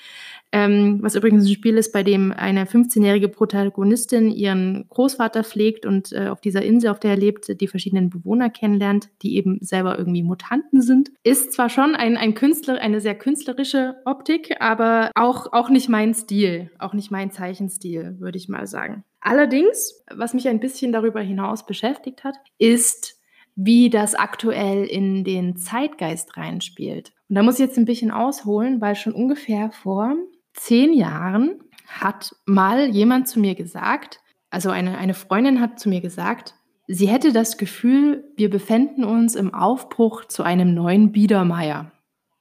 ähm, 0.53 1.00
was 1.01 1.15
übrigens 1.15 1.45
ein 1.45 1.53
Spiel 1.53 1.77
ist, 1.77 1.91
bei 1.91 2.03
dem 2.03 2.31
eine 2.31 2.65
15-jährige 2.65 3.27
Protagonistin 3.27 4.29
ihren 4.29 4.86
Großvater 4.88 5.43
pflegt 5.43 5.88
und 5.88 6.13
äh, 6.13 6.27
auf 6.27 6.41
dieser 6.41 6.62
Insel, 6.62 6.91
auf 6.91 7.00
der 7.00 7.12
er 7.12 7.17
lebt, 7.17 7.60
die 7.60 7.67
verschiedenen 7.67 8.12
Bewohner 8.12 8.51
kennenlernt, 8.51 9.10
die 9.24 9.36
eben 9.36 9.57
selber 9.62 9.98
irgendwie 9.98 10.22
Mutanten 10.22 10.83
sind. 10.83 11.12
Ist 11.24 11.53
zwar 11.53 11.69
schon 11.69 11.95
ein, 11.95 12.17
ein 12.17 12.36
Künstler, 12.36 12.79
eine 12.79 13.01
sehr 13.01 13.15
künstlerische 13.15 13.95
Optik, 14.05 14.55
aber 14.60 15.10
auch, 15.15 15.51
auch 15.53 15.69
nicht 15.69 15.89
mein 15.89 16.13
Stil, 16.13 16.69
auch 16.77 16.93
nicht 16.93 17.10
mein 17.10 17.31
Zeichenstil, 17.31 18.17
würde 18.19 18.38
ich 18.38 18.48
mal 18.48 18.67
sagen. 18.67 19.03
Allerdings, 19.22 20.03
was 20.15 20.36
mich 20.36 20.48
ein 20.48 20.60
bisschen 20.60 20.91
darüber 20.91 21.22
hinaus 21.22 21.65
beschäftigt 21.65 22.24
hat, 22.24 22.36
ist 22.60 23.19
wie 23.55 23.89
das 23.89 24.13
aktuell 24.13 24.86
in 24.86 25.24
den 25.24 25.57
Zeitgeist 25.57 26.38
reinspielt. 26.38 27.12
Und 27.29 27.36
da 27.38 27.43
muss 27.43 27.55
ich 27.55 27.65
jetzt 27.65 27.77
ein 27.77 27.86
bisschen 27.86 28.12
ausholen, 28.12 28.81
weil 28.81 28.95
schon 28.95 29.13
ungefähr 29.13 29.72
vor 29.72 30.15
zehn 30.53 30.93
Jahren 30.93 31.60
hat 31.88 32.36
mal 32.45 32.89
jemand 32.89 33.27
zu 33.27 33.39
mir 33.39 33.55
gesagt, 33.55 34.19
also 34.50 34.69
eine, 34.69 34.98
eine 34.98 35.13
Freundin 35.13 35.60
hat 35.60 35.79
zu 35.79 35.89
mir 35.89 36.01
gesagt, 36.01 36.55
sie 36.88 37.07
hätte 37.07 37.33
das 37.33 37.57
Gefühl, 37.57 38.31
wir 38.36 38.50
befänden 38.50 39.03
uns 39.03 39.36
im 39.36 39.53
Aufbruch 39.53 40.25
zu 40.25 40.43
einem 40.43 40.74
neuen 40.74 41.12
Biedermeier. 41.12 41.91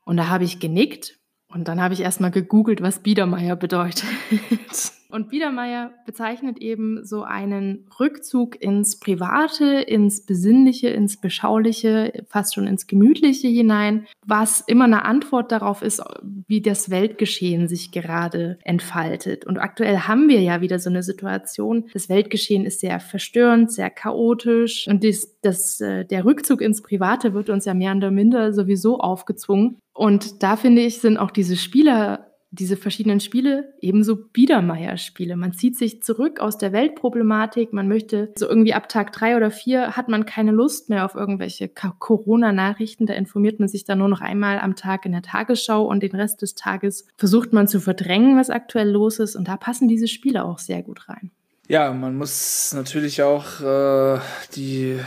Und 0.04 0.16
da 0.16 0.28
habe 0.28 0.44
ich 0.44 0.60
genickt 0.60 1.18
und 1.48 1.68
dann 1.68 1.80
habe 1.80 1.94
ich 1.94 2.00
erstmal 2.00 2.30
gegoogelt, 2.30 2.82
was 2.82 3.02
Biedermeier 3.02 3.56
bedeutet. 3.56 4.04
Und 5.12 5.28
Biedermeier 5.28 5.90
bezeichnet 6.06 6.56
eben 6.56 7.04
so 7.04 7.22
einen 7.22 7.86
Rückzug 8.00 8.60
ins 8.62 8.98
Private, 8.98 9.82
ins 9.82 10.24
Besinnliche, 10.24 10.88
ins 10.88 11.18
Beschauliche, 11.18 12.24
fast 12.28 12.54
schon 12.54 12.66
ins 12.66 12.86
Gemütliche 12.86 13.46
hinein, 13.46 14.06
was 14.26 14.62
immer 14.62 14.84
eine 14.84 15.04
Antwort 15.04 15.52
darauf 15.52 15.82
ist, 15.82 16.02
wie 16.48 16.62
das 16.62 16.88
Weltgeschehen 16.88 17.68
sich 17.68 17.90
gerade 17.90 18.58
entfaltet. 18.62 19.44
Und 19.44 19.58
aktuell 19.58 19.98
haben 19.98 20.30
wir 20.30 20.40
ja 20.40 20.62
wieder 20.62 20.78
so 20.78 20.88
eine 20.88 21.02
Situation, 21.02 21.90
das 21.92 22.08
Weltgeschehen 22.08 22.64
ist 22.64 22.80
sehr 22.80 22.98
verstörend, 22.98 23.70
sehr 23.70 23.90
chaotisch 23.90 24.88
und 24.88 25.04
das, 25.04 25.38
das, 25.42 25.78
äh, 25.82 26.06
der 26.06 26.24
Rückzug 26.24 26.62
ins 26.62 26.80
Private 26.80 27.34
wird 27.34 27.50
uns 27.50 27.66
ja 27.66 27.74
mehr 27.74 27.94
oder 27.94 28.10
minder 28.10 28.54
sowieso 28.54 28.98
aufgezwungen. 28.98 29.76
Und 29.92 30.42
da 30.42 30.56
finde 30.56 30.80
ich, 30.80 31.00
sind 31.00 31.18
auch 31.18 31.30
diese 31.30 31.56
Spieler 31.56 32.31
diese 32.52 32.76
verschiedenen 32.76 33.18
Spiele 33.18 33.72
ebenso 33.80 34.14
Biedermeier-Spiele. 34.14 35.36
Man 35.36 35.54
zieht 35.54 35.76
sich 35.76 36.02
zurück 36.02 36.38
aus 36.38 36.58
der 36.58 36.72
Weltproblematik. 36.72 37.72
Man 37.72 37.88
möchte 37.88 38.30
so 38.36 38.46
irgendwie 38.46 38.74
ab 38.74 38.90
Tag 38.90 39.12
drei 39.12 39.36
oder 39.36 39.50
vier 39.50 39.96
hat 39.96 40.08
man 40.08 40.26
keine 40.26 40.52
Lust 40.52 40.90
mehr 40.90 41.06
auf 41.06 41.14
irgendwelche 41.14 41.68
Corona-Nachrichten. 41.68 43.06
Da 43.06 43.14
informiert 43.14 43.58
man 43.58 43.68
sich 43.68 43.84
dann 43.84 43.98
nur 43.98 44.08
noch 44.08 44.20
einmal 44.20 44.60
am 44.60 44.76
Tag 44.76 45.06
in 45.06 45.12
der 45.12 45.22
Tagesschau 45.22 45.86
und 45.86 46.02
den 46.02 46.12
Rest 46.14 46.42
des 46.42 46.54
Tages 46.54 47.06
versucht 47.16 47.54
man 47.54 47.68
zu 47.68 47.80
verdrängen, 47.80 48.36
was 48.36 48.50
aktuell 48.50 48.90
los 48.90 49.18
ist. 49.18 49.34
Und 49.34 49.48
da 49.48 49.56
passen 49.56 49.88
diese 49.88 50.06
Spiele 50.06 50.44
auch 50.44 50.58
sehr 50.58 50.82
gut 50.82 51.08
rein. 51.08 51.30
Ja, 51.68 51.90
man 51.92 52.16
muss 52.16 52.74
natürlich 52.74 53.22
auch 53.22 53.62
äh, 53.62 54.20
die 54.54 54.98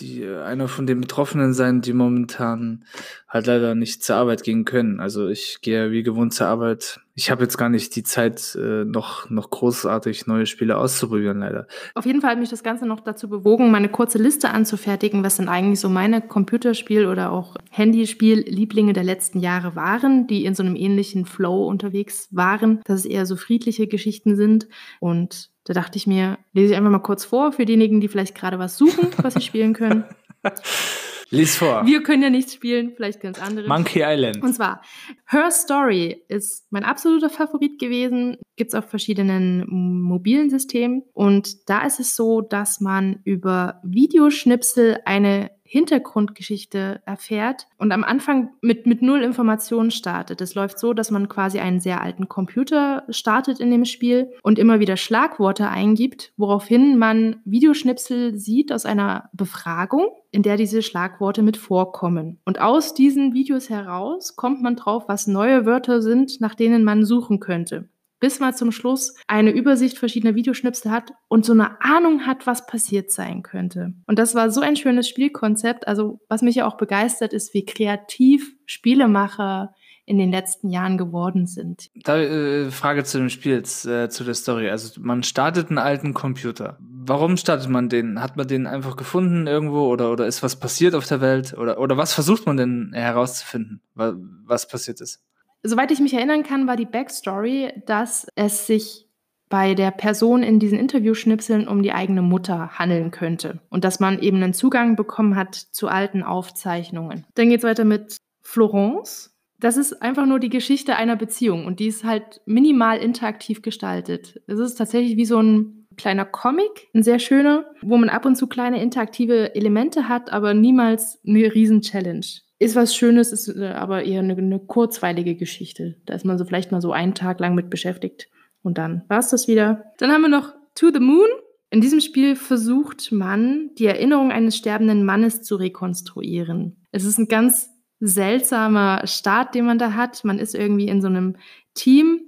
die 0.00 0.26
einer 0.26 0.68
von 0.68 0.86
den 0.86 1.00
Betroffenen 1.00 1.54
sein, 1.54 1.80
die 1.80 1.92
momentan 1.92 2.84
halt 3.28 3.46
leider 3.46 3.74
nicht 3.74 4.02
zur 4.02 4.16
Arbeit 4.16 4.42
gehen 4.42 4.64
können. 4.64 5.00
Also 5.00 5.28
ich 5.28 5.58
gehe 5.60 5.90
wie 5.90 6.02
gewohnt 6.02 6.34
zur 6.34 6.48
Arbeit. 6.48 7.00
Ich 7.20 7.30
habe 7.30 7.42
jetzt 7.42 7.58
gar 7.58 7.68
nicht 7.68 7.94
die 7.96 8.02
Zeit, 8.02 8.56
äh, 8.58 8.86
noch, 8.86 9.28
noch 9.28 9.50
großartig 9.50 10.26
neue 10.26 10.46
Spiele 10.46 10.78
auszuprobieren, 10.78 11.40
leider. 11.40 11.66
Auf 11.94 12.06
jeden 12.06 12.22
Fall 12.22 12.30
hat 12.30 12.38
mich 12.38 12.48
das 12.48 12.62
Ganze 12.62 12.86
noch 12.86 13.00
dazu 13.00 13.28
bewogen, 13.28 13.70
meine 13.70 13.90
kurze 13.90 14.16
Liste 14.16 14.48
anzufertigen, 14.48 15.22
was 15.22 15.36
denn 15.36 15.50
eigentlich 15.50 15.80
so 15.80 15.90
meine 15.90 16.22
Computerspiel- 16.22 17.06
oder 17.06 17.30
auch 17.30 17.56
Handyspiel-Lieblinge 17.72 18.94
der 18.94 19.04
letzten 19.04 19.40
Jahre 19.40 19.76
waren, 19.76 20.28
die 20.28 20.46
in 20.46 20.54
so 20.54 20.62
einem 20.62 20.76
ähnlichen 20.76 21.26
Flow 21.26 21.66
unterwegs 21.66 22.26
waren, 22.30 22.80
dass 22.86 23.00
es 23.00 23.04
eher 23.04 23.26
so 23.26 23.36
friedliche 23.36 23.86
Geschichten 23.86 24.34
sind. 24.34 24.66
Und 24.98 25.50
da 25.64 25.74
dachte 25.74 25.98
ich 25.98 26.06
mir, 26.06 26.38
lese 26.54 26.72
ich 26.72 26.78
einfach 26.78 26.90
mal 26.90 27.00
kurz 27.00 27.26
vor 27.26 27.52
für 27.52 27.66
diejenigen, 27.66 28.00
die 28.00 28.08
vielleicht 28.08 28.34
gerade 28.34 28.58
was 28.58 28.78
suchen, 28.78 29.08
was 29.18 29.34
sie 29.34 29.42
spielen 29.42 29.74
können. 29.74 30.04
Lies 31.30 31.56
vor. 31.56 31.86
Wir 31.86 32.02
können 32.02 32.22
ja 32.22 32.30
nichts 32.30 32.54
spielen, 32.54 32.92
vielleicht 32.96 33.20
ganz 33.20 33.40
andere. 33.40 33.68
Monkey 33.68 34.02
Island. 34.04 34.42
Und 34.42 34.52
zwar, 34.52 34.82
Her 35.26 35.50
Story 35.52 36.24
ist 36.28 36.66
mein 36.70 36.84
absoluter 36.84 37.30
Favorit 37.30 37.78
gewesen. 37.78 38.36
Gibt 38.56 38.72
es 38.72 38.78
auf 38.78 38.90
verschiedenen 38.90 39.64
mobilen 39.68 40.50
Systemen. 40.50 41.04
Und 41.12 41.68
da 41.68 41.86
ist 41.86 42.00
es 42.00 42.16
so, 42.16 42.40
dass 42.40 42.80
man 42.80 43.20
über 43.24 43.80
Videoschnipsel 43.84 44.98
eine 45.04 45.50
Hintergrundgeschichte 45.72 47.00
erfährt 47.06 47.68
und 47.78 47.92
am 47.92 48.02
Anfang 48.02 48.50
mit, 48.60 48.86
mit 48.86 49.02
null 49.02 49.22
Informationen 49.22 49.92
startet. 49.92 50.40
Es 50.40 50.56
läuft 50.56 50.80
so, 50.80 50.94
dass 50.94 51.12
man 51.12 51.28
quasi 51.28 51.60
einen 51.60 51.78
sehr 51.78 52.00
alten 52.00 52.28
Computer 52.28 53.04
startet 53.08 53.60
in 53.60 53.70
dem 53.70 53.84
Spiel 53.84 54.32
und 54.42 54.58
immer 54.58 54.80
wieder 54.80 54.96
Schlagworte 54.96 55.68
eingibt, 55.68 56.32
woraufhin 56.36 56.98
man 56.98 57.36
Videoschnipsel 57.44 58.36
sieht 58.36 58.72
aus 58.72 58.84
einer 58.84 59.30
Befragung, 59.32 60.08
in 60.32 60.42
der 60.42 60.56
diese 60.56 60.82
Schlagworte 60.82 61.42
mit 61.42 61.56
vorkommen. 61.56 62.40
Und 62.44 62.60
aus 62.60 62.92
diesen 62.92 63.32
Videos 63.32 63.70
heraus 63.70 64.34
kommt 64.34 64.62
man 64.62 64.74
drauf, 64.74 65.04
was 65.06 65.28
neue 65.28 65.66
Wörter 65.66 66.02
sind, 66.02 66.40
nach 66.40 66.56
denen 66.56 66.82
man 66.82 67.04
suchen 67.04 67.38
könnte 67.38 67.88
bis 68.20 68.38
man 68.38 68.54
zum 68.54 68.70
Schluss 68.70 69.14
eine 69.26 69.50
Übersicht 69.50 69.98
verschiedener 69.98 70.34
Videoschnipsel 70.34 70.90
hat 70.90 71.12
und 71.28 71.44
so 71.44 71.52
eine 71.52 71.80
Ahnung 71.80 72.26
hat, 72.26 72.46
was 72.46 72.66
passiert 72.66 73.10
sein 73.10 73.42
könnte. 73.42 73.94
Und 74.06 74.18
das 74.18 74.34
war 74.34 74.50
so 74.50 74.60
ein 74.60 74.76
schönes 74.76 75.08
Spielkonzept. 75.08 75.88
Also 75.88 76.20
was 76.28 76.42
mich 76.42 76.56
ja 76.56 76.66
auch 76.66 76.76
begeistert 76.76 77.32
ist, 77.32 77.54
wie 77.54 77.64
kreativ 77.64 78.54
Spielemacher 78.66 79.74
in 80.10 80.18
den 80.18 80.32
letzten 80.32 80.70
Jahren 80.70 80.98
geworden 80.98 81.46
sind. 81.46 81.88
Da 82.02 82.18
äh, 82.18 82.70
Frage 82.72 83.04
zu 83.04 83.18
dem 83.18 83.28
Spiel, 83.28 83.58
äh, 83.58 84.08
zu 84.08 84.24
der 84.24 84.34
Story. 84.34 84.68
Also 84.68 85.00
man 85.00 85.22
startet 85.22 85.68
einen 85.68 85.78
alten 85.78 86.14
Computer. 86.14 86.78
Warum 86.80 87.36
startet 87.36 87.68
man 87.68 87.88
den? 87.88 88.20
Hat 88.20 88.36
man 88.36 88.48
den 88.48 88.66
einfach 88.66 88.96
gefunden 88.96 89.46
irgendwo 89.46 89.86
oder, 89.86 90.10
oder 90.10 90.26
ist 90.26 90.42
was 90.42 90.58
passiert 90.58 90.96
auf 90.96 91.06
der 91.06 91.20
Welt? 91.20 91.56
Oder, 91.56 91.78
oder 91.78 91.96
was 91.96 92.12
versucht 92.12 92.44
man 92.44 92.56
denn 92.56 92.90
herauszufinden, 92.92 93.82
was 93.94 94.66
passiert 94.66 95.00
ist? 95.00 95.22
Soweit 95.62 95.90
ich 95.90 96.00
mich 96.00 96.14
erinnern 96.14 96.42
kann, 96.42 96.66
war 96.66 96.76
die 96.76 96.86
Backstory, 96.86 97.72
dass 97.86 98.26
es 98.34 98.66
sich 98.66 99.06
bei 99.50 99.74
der 99.74 99.90
Person 99.90 100.42
in 100.42 100.58
diesen 100.58 100.78
Interviewschnipseln 100.78 101.68
um 101.68 101.82
die 101.82 101.92
eigene 101.92 102.22
Mutter 102.22 102.78
handeln 102.78 103.10
könnte 103.10 103.60
und 103.68 103.84
dass 103.84 104.00
man 104.00 104.20
eben 104.20 104.38
einen 104.38 104.54
Zugang 104.54 104.96
bekommen 104.96 105.36
hat 105.36 105.54
zu 105.54 105.88
alten 105.88 106.22
Aufzeichnungen. 106.22 107.26
Dann 107.34 107.50
geht 107.50 107.58
es 107.58 107.64
weiter 107.64 107.84
mit 107.84 108.16
Florence. 108.40 109.36
Das 109.58 109.76
ist 109.76 110.00
einfach 110.00 110.24
nur 110.24 110.38
die 110.38 110.48
Geschichte 110.48 110.96
einer 110.96 111.16
Beziehung 111.16 111.66
und 111.66 111.80
die 111.80 111.88
ist 111.88 112.04
halt 112.04 112.40
minimal 112.46 112.98
interaktiv 112.98 113.60
gestaltet. 113.60 114.40
Es 114.46 114.58
ist 114.58 114.76
tatsächlich 114.76 115.16
wie 115.16 115.26
so 115.26 115.42
ein 115.42 115.86
kleiner 115.96 116.24
Comic, 116.24 116.88
ein 116.94 117.02
sehr 117.02 117.18
schöner, 117.18 117.66
wo 117.82 117.98
man 117.98 118.08
ab 118.08 118.24
und 118.24 118.36
zu 118.36 118.46
kleine 118.46 118.80
interaktive 118.80 119.54
Elemente 119.54 120.08
hat, 120.08 120.32
aber 120.32 120.54
niemals 120.54 121.20
eine 121.26 121.52
Riesen-Challenge 121.52 122.24
ist 122.60 122.76
was 122.76 122.94
Schönes, 122.94 123.32
ist 123.32 123.48
äh, 123.48 123.68
aber 123.68 124.04
eher 124.04 124.20
eine, 124.20 124.36
eine, 124.36 124.60
kurzweilige 124.60 125.34
Geschichte. 125.34 125.96
Da 126.06 126.14
ist 126.14 126.24
man 126.24 126.38
so 126.38 126.44
vielleicht 126.44 126.70
mal 126.70 126.80
so 126.80 126.92
einen 126.92 127.14
Tag 127.14 127.40
lang 127.40 127.54
mit 127.54 127.70
beschäftigt 127.70 128.28
und 128.62 128.78
dann 128.78 129.02
war 129.08 129.18
es 129.18 129.30
das 129.30 129.48
wieder. 129.48 129.84
Dann 129.98 130.12
haben 130.12 130.22
wir 130.22 130.28
noch 130.28 130.54
To 130.76 130.90
the 130.92 131.00
Moon. 131.00 131.28
In 131.70 131.80
diesem 131.80 132.00
Spiel 132.00 132.36
versucht 132.36 133.12
man, 133.12 133.70
die 133.78 133.86
Erinnerung 133.86 134.30
eines 134.30 134.56
sterbenden 134.56 135.04
Mannes 135.04 135.42
zu 135.42 135.56
rekonstruieren. 135.56 136.84
Es 136.92 137.04
ist 137.04 137.18
ein 137.18 137.28
ganz 137.28 137.70
seltsamer 138.00 139.06
Start, 139.06 139.54
den 139.54 139.64
man 139.66 139.78
da 139.78 139.94
hat. 139.94 140.24
Man 140.24 140.38
ist 140.38 140.54
irgendwie 140.54 140.88
in 140.88 141.00
so 141.00 141.08
einem 141.08 141.36
Team, 141.74 142.20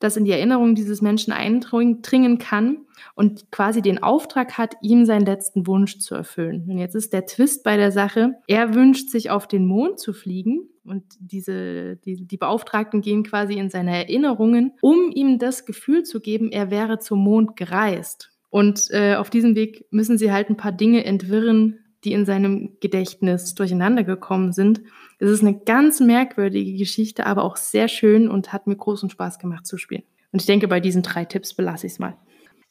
das 0.00 0.16
in 0.16 0.24
die 0.24 0.32
Erinnerung 0.32 0.74
dieses 0.74 1.02
Menschen 1.02 1.32
eindringen 1.32 2.38
kann 2.38 2.78
und 3.14 3.52
quasi 3.52 3.82
den 3.82 4.02
Auftrag 4.02 4.58
hat, 4.58 4.74
ihm 4.82 5.04
seinen 5.04 5.26
letzten 5.26 5.66
Wunsch 5.66 5.98
zu 5.98 6.14
erfüllen. 6.14 6.66
Und 6.68 6.78
jetzt 6.78 6.94
ist 6.94 7.12
der 7.12 7.26
Twist 7.26 7.62
bei 7.62 7.76
der 7.76 7.92
Sache, 7.92 8.34
er 8.46 8.74
wünscht 8.74 9.10
sich 9.10 9.30
auf 9.30 9.46
den 9.46 9.66
Mond 9.66 10.00
zu 10.00 10.12
fliegen 10.12 10.68
und 10.84 11.04
diese, 11.20 11.96
die, 11.96 12.26
die 12.26 12.36
Beauftragten 12.36 13.00
gehen 13.00 13.22
quasi 13.22 13.54
in 13.54 13.70
seine 13.70 13.96
Erinnerungen, 13.96 14.72
um 14.80 15.10
ihm 15.12 15.38
das 15.38 15.66
Gefühl 15.66 16.02
zu 16.02 16.20
geben, 16.20 16.50
er 16.50 16.70
wäre 16.70 16.98
zum 16.98 17.22
Mond 17.22 17.56
gereist. 17.56 18.32
Und 18.48 18.88
äh, 18.90 19.14
auf 19.14 19.30
diesem 19.30 19.54
Weg 19.54 19.86
müssen 19.90 20.18
sie 20.18 20.32
halt 20.32 20.50
ein 20.50 20.56
paar 20.56 20.72
Dinge 20.72 21.04
entwirren, 21.04 21.78
die 22.04 22.12
in 22.12 22.24
seinem 22.24 22.76
Gedächtnis 22.80 23.54
durcheinander 23.54 24.02
gekommen 24.02 24.52
sind. 24.52 24.80
Es 25.22 25.28
ist 25.28 25.42
eine 25.42 25.58
ganz 25.58 26.00
merkwürdige 26.00 26.78
Geschichte, 26.78 27.26
aber 27.26 27.44
auch 27.44 27.58
sehr 27.58 27.88
schön 27.88 28.26
und 28.26 28.54
hat 28.54 28.66
mir 28.66 28.74
großen 28.74 29.10
Spaß 29.10 29.38
gemacht 29.38 29.66
zu 29.66 29.76
spielen. 29.76 30.02
Und 30.32 30.40
ich 30.40 30.46
denke, 30.46 30.66
bei 30.66 30.80
diesen 30.80 31.02
drei 31.02 31.26
Tipps 31.26 31.52
belasse 31.52 31.86
ich 31.86 31.92
es 31.92 31.98
mal. 31.98 32.16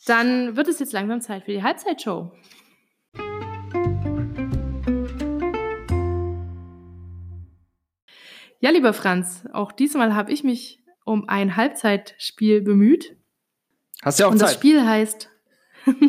Dann 0.08 0.56
wird 0.56 0.68
es 0.68 0.79
jetzt 0.79 0.91
langsam 0.91 1.22
Zeit 1.22 1.44
für 1.44 1.51
die 1.51 1.62
Halbzeitshow. 1.62 2.32
Ja, 8.62 8.72
lieber 8.72 8.94
Franz, 8.94 9.44
auch 9.53 9.72
diesmal 9.72 10.15
habe 10.15 10.32
ich 10.32 10.44
mich 10.44 10.84
um 11.06 11.29
ein 11.29 11.56
Halbzeitspiel 11.56 12.62
bemüht. 12.62 13.15
Hast 14.01 14.18
du 14.18 14.24
ja 14.24 14.27
auch 14.27 14.32
Und 14.32 14.39
Zeit. 14.39 14.48
das 14.48 14.53
Spiel 14.56 14.84
heißt 14.88 15.29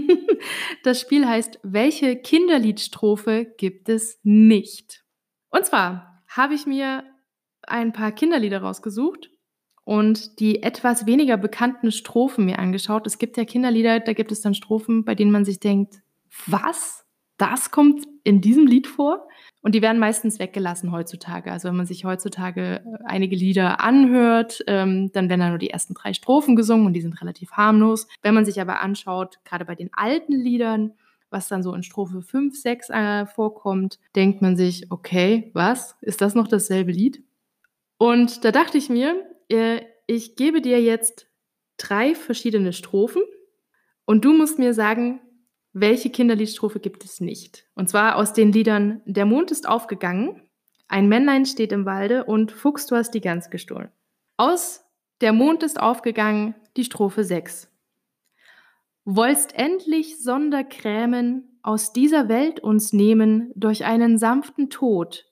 das 0.85 1.01
Spiel 1.01 1.29
heißt, 1.29 1.61
welche 1.63 2.17
Kinderliedstrophe 2.17 3.45
gibt 3.59 3.91
es 3.91 4.19
nicht? 4.23 5.05
Und 5.51 5.67
zwar 5.67 6.10
habe 6.31 6.55
ich 6.55 6.67
mir 6.67 7.05
ein 7.63 7.93
paar 7.93 8.13
Kinderlieder 8.13 8.63
rausgesucht 8.63 9.31
und 9.85 10.41
die 10.41 10.63
etwas 10.63 11.07
weniger 11.07 11.37
bekannten 11.37 11.93
Strophen 11.93 12.45
mir 12.45 12.59
angeschaut. 12.59 13.07
Es 13.07 13.19
gibt 13.19 13.37
ja 13.37 13.45
Kinderlieder, 13.45 14.01
da 14.01 14.13
gibt 14.13 14.33
es 14.33 14.41
dann 14.41 14.55
Strophen, 14.55 15.05
bei 15.05 15.15
denen 15.15 15.33
man 15.33 15.45
sich 15.45 15.61
denkt, 15.61 16.01
was? 16.47 17.05
Das 17.37 17.71
kommt 17.71 18.05
in 18.23 18.41
diesem 18.41 18.67
Lied 18.67 18.87
vor? 18.87 19.27
Und 19.63 19.75
die 19.75 19.83
werden 19.83 19.99
meistens 19.99 20.39
weggelassen 20.39 20.93
heutzutage. 20.93 21.53
Also 21.53 21.69
wenn 21.69 21.77
man 21.77 21.87
sich 21.87 22.05
heutzutage 22.05 22.83
äh, 22.85 23.05
einige 23.05 23.37
Lieder 23.37 23.81
anhört, 23.81 24.63
ähm, 24.67 25.11
dann 25.13 25.29
werden 25.29 25.41
da 25.41 25.49
nur 25.51 25.59
die 25.59 25.71
ersten 25.71 25.95
drei 25.95 26.15
Strophen 26.15 26.57
gesungen 26.57 26.87
und 26.87 26.93
die 26.95 27.03
sind 27.03 27.21
relativ 27.21 27.53
harmlos. 27.53 28.07
Wenn 28.23 28.35
man 28.35 28.45
sich 28.45 28.61
aber 28.61 28.81
anschaut, 28.81 29.39
gerade 29.45 29.65
bei 29.65 29.75
den 29.75 29.91
alten 29.93 30.33
Liedern, 30.33 30.93
was 31.31 31.49
dann 31.49 31.63
so 31.63 31.75
in 31.75 31.83
Strophe 31.83 32.23
5, 32.23 32.61
6 32.61 32.91
äh, 32.91 33.27
vorkommt, 33.27 33.99
denkt 34.15 34.43
man 34.43 34.57
sich, 34.57 34.91
okay, 34.91 35.51
was? 35.55 35.97
Ist 36.01 36.21
das 36.21 36.35
noch 36.35 36.49
dasselbe 36.49 36.93
Lied? 36.93 37.23
Und 37.99 38.45
da 38.45 38.53
dachte 38.53 38.79
ich 38.79 38.89
mir, 38.89 39.25
äh, 39.49 39.83
ich 40.07 40.37
gebe 40.37 40.61
dir 40.61 40.83
jetzt 40.83 41.29
drei 41.77 42.15
verschiedene 42.15 42.73
Strophen 42.73 43.23
und 44.05 44.25
du 44.25 44.33
musst 44.33 44.59
mir 44.59 44.75
sagen, 44.75 45.21
welche 45.73 46.11
Kinderliedstrophe 46.11 46.81
gibt 46.81 47.05
es 47.05 47.21
nicht? 47.21 47.67
Und 47.75 47.89
zwar 47.89 48.17
aus 48.17 48.33
den 48.33 48.53
Liedern 48.53 49.03
Der 49.05 49.25
Mond 49.25 49.51
ist 49.51 49.69
aufgegangen, 49.69 50.43
Ein 50.89 51.09
Männlein 51.09 51.47
steht 51.47 51.71
im 51.71 51.87
Walde 51.87 52.25
und 52.25 52.51
Fuchs, 52.51 52.87
du 52.87 52.97
hast 52.97 53.13
die 53.13 53.21
Gans 53.21 53.51
gestohlen. 53.51 53.91
Aus 54.37 54.85
Der 55.21 55.33
Mond 55.33 55.63
ist 55.63 55.81
aufgegangen, 55.81 56.57
die 56.77 56.85
Strophe 56.85 57.23
6. 57.23 57.70
Wollst 59.13 59.57
endlich 59.57 60.23
Sonderkrämen 60.23 61.59
aus 61.65 61.93
dieser 61.93 62.29
Welt 62.29 62.61
uns 62.61 62.93
nehmen 62.93 63.51
durch 63.57 63.85
einen 63.85 64.19
sanften 64.19 64.71
Tod. 64.71 65.27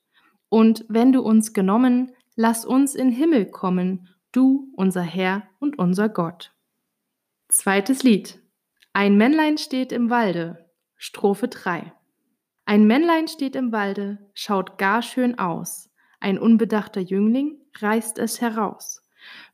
Und 0.49 0.85
wenn 0.89 1.13
du 1.13 1.21
uns 1.23 1.53
genommen, 1.53 2.11
lass 2.35 2.65
uns 2.65 2.97
in 2.97 3.13
Himmel 3.13 3.47
kommen, 3.47 4.09
du, 4.33 4.73
unser 4.75 5.03
Herr 5.03 5.45
und 5.61 5.79
unser 5.79 6.09
Gott. 6.09 6.53
Zweites 7.47 8.03
Lied. 8.03 8.41
Ein 8.95 9.17
Männlein 9.17 9.59
steht 9.59 9.93
im 9.93 10.11
Walde. 10.11 10.67
Strophe 10.97 11.47
3. 11.47 11.93
Ein 12.65 12.85
Männlein 12.89 13.29
steht 13.29 13.55
im 13.55 13.71
Walde, 13.71 14.19
schaut 14.35 14.79
gar 14.79 15.03
schön 15.03 15.39
aus. 15.39 15.89
Ein 16.19 16.41
unbedachter 16.41 17.01
Jüngling 17.01 17.61
reißt 17.79 18.19
es 18.19 18.41
heraus. 18.41 19.07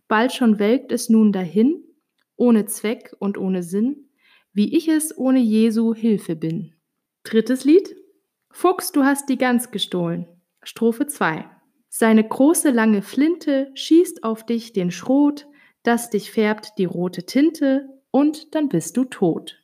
Bald 0.08 0.32
schon 0.32 0.58
welkt 0.58 0.92
es 0.92 1.10
nun 1.10 1.30
dahin, 1.30 1.84
ohne 2.36 2.64
Zweck 2.64 3.14
und 3.18 3.36
ohne 3.36 3.62
Sinn, 3.62 4.03
wie 4.54 4.74
ich 4.76 4.88
es 4.88 5.16
ohne 5.18 5.40
Jesu 5.40 5.94
Hilfe 5.94 6.36
bin. 6.36 6.74
Drittes 7.24 7.64
Lied. 7.64 7.94
Fuchs, 8.50 8.92
du 8.92 9.04
hast 9.04 9.28
die 9.28 9.36
Gans 9.36 9.70
gestohlen. 9.70 10.26
Strophe 10.62 11.06
2. 11.06 11.44
Seine 11.88 12.26
große 12.26 12.70
lange 12.70 13.02
Flinte 13.02 13.70
schießt 13.74 14.24
auf 14.24 14.46
dich 14.46 14.72
den 14.72 14.90
Schrot, 14.90 15.46
das 15.82 16.08
dich 16.08 16.30
färbt 16.30 16.78
die 16.78 16.86
rote 16.86 17.26
Tinte, 17.26 17.88
und 18.10 18.54
dann 18.54 18.68
bist 18.68 18.96
du 18.96 19.04
tot. 19.04 19.60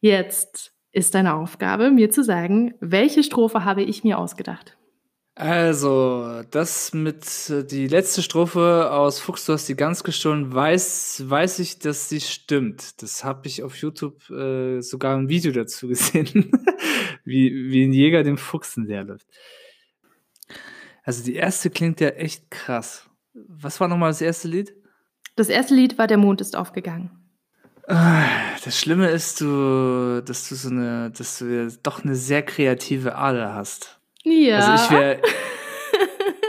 Jetzt 0.00 0.74
ist 0.92 1.14
deine 1.14 1.34
Aufgabe, 1.34 1.90
mir 1.90 2.10
zu 2.10 2.22
sagen, 2.22 2.74
welche 2.80 3.22
Strophe 3.22 3.64
habe 3.64 3.82
ich 3.82 4.04
mir 4.04 4.18
ausgedacht. 4.18 4.76
Also, 5.36 6.42
das 6.52 6.94
mit 6.94 7.50
äh, 7.50 7.64
die 7.64 7.88
letzte 7.88 8.22
Strophe 8.22 8.92
aus 8.92 9.18
Fuchs, 9.18 9.44
du 9.46 9.52
hast 9.52 9.68
die 9.68 9.74
Gans 9.74 10.04
gestohlen, 10.04 10.54
weiß, 10.54 11.24
weiß 11.26 11.58
ich, 11.58 11.80
dass 11.80 12.08
sie 12.08 12.20
stimmt. 12.20 13.02
Das 13.02 13.24
habe 13.24 13.48
ich 13.48 13.64
auf 13.64 13.74
YouTube 13.76 14.30
äh, 14.30 14.80
sogar 14.80 15.16
ein 15.16 15.28
Video 15.28 15.50
dazu 15.50 15.88
gesehen, 15.88 16.52
wie, 17.24 17.70
wie 17.70 17.84
ein 17.84 17.92
Jäger 17.92 18.22
dem 18.22 18.38
Fuchs 18.38 18.74
hinterherläuft. 18.74 19.26
Also 21.02 21.24
die 21.24 21.34
erste 21.34 21.68
klingt 21.68 22.00
ja 22.00 22.10
echt 22.10 22.50
krass. 22.50 23.10
Was 23.34 23.80
war 23.80 23.88
nochmal 23.88 24.10
das 24.10 24.20
erste 24.20 24.46
Lied? 24.46 24.72
Das 25.34 25.48
erste 25.48 25.74
Lied 25.74 25.98
war 25.98 26.06
Der 26.06 26.16
Mond 26.16 26.40
ist 26.40 26.54
aufgegangen. 26.54 27.10
Ah, 27.88 28.24
Das 28.64 28.78
Schlimme 28.78 29.10
ist, 29.10 29.40
du, 29.40 30.22
dass 30.24 30.48
du 30.48 30.54
so 30.54 30.70
eine, 30.70 31.10
dass 31.10 31.38
du 31.40 31.46
ja 31.46 31.68
doch 31.82 32.04
eine 32.04 32.14
sehr 32.14 32.42
kreative 32.42 33.16
Ader 33.16 33.52
hast. 33.52 34.00
Ja. 34.24 34.58
Also 34.58 34.84
ich 34.84 34.90
wäre, 34.90 35.22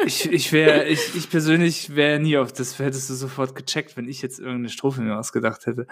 ich, 0.06 0.32
ich 0.32 0.52
wäre, 0.52 0.88
ich, 0.88 1.16
ich 1.16 1.30
persönlich 1.30 1.96
wäre 1.96 2.20
nie 2.20 2.38
auf 2.38 2.54
das, 2.54 2.80
hättest 2.80 3.10
du 3.10 3.14
sofort 3.14 3.56
gecheckt, 3.56 3.98
wenn 3.98 4.08
ich 4.08 4.22
jetzt 4.22 4.40
irgendeine 4.40 4.70
Strophe 4.70 5.02
mir 5.02 5.18
ausgedacht 5.18 5.66
hätte. 5.66 5.88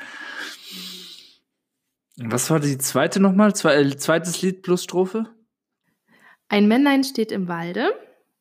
Was 2.18 2.50
war 2.50 2.60
die 2.60 2.78
zweite 2.78 3.20
nochmal? 3.20 3.56
Zwei, 3.56 3.76
äh, 3.76 3.98
zweites 3.98 4.42
Lied 4.42 4.62
plus 4.62 4.84
Strophe? 4.84 5.26
Ein 6.48 6.68
Männlein 6.68 7.04
steht 7.04 7.32
im 7.32 7.48
Walde. 7.48 7.92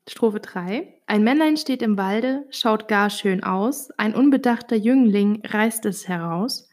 Strophe 0.08 0.40
3. 0.40 1.00
Ein 1.06 1.22
Männlein 1.24 1.56
steht 1.56 1.80
im 1.80 1.96
Walde, 1.96 2.44
schaut 2.50 2.88
gar 2.88 3.08
schön 3.08 3.44
aus. 3.44 3.90
Ein 3.98 4.14
unbedachter 4.14 4.76
Jüngling 4.76 5.42
reißt 5.46 5.86
es 5.86 6.08
heraus. 6.08 6.68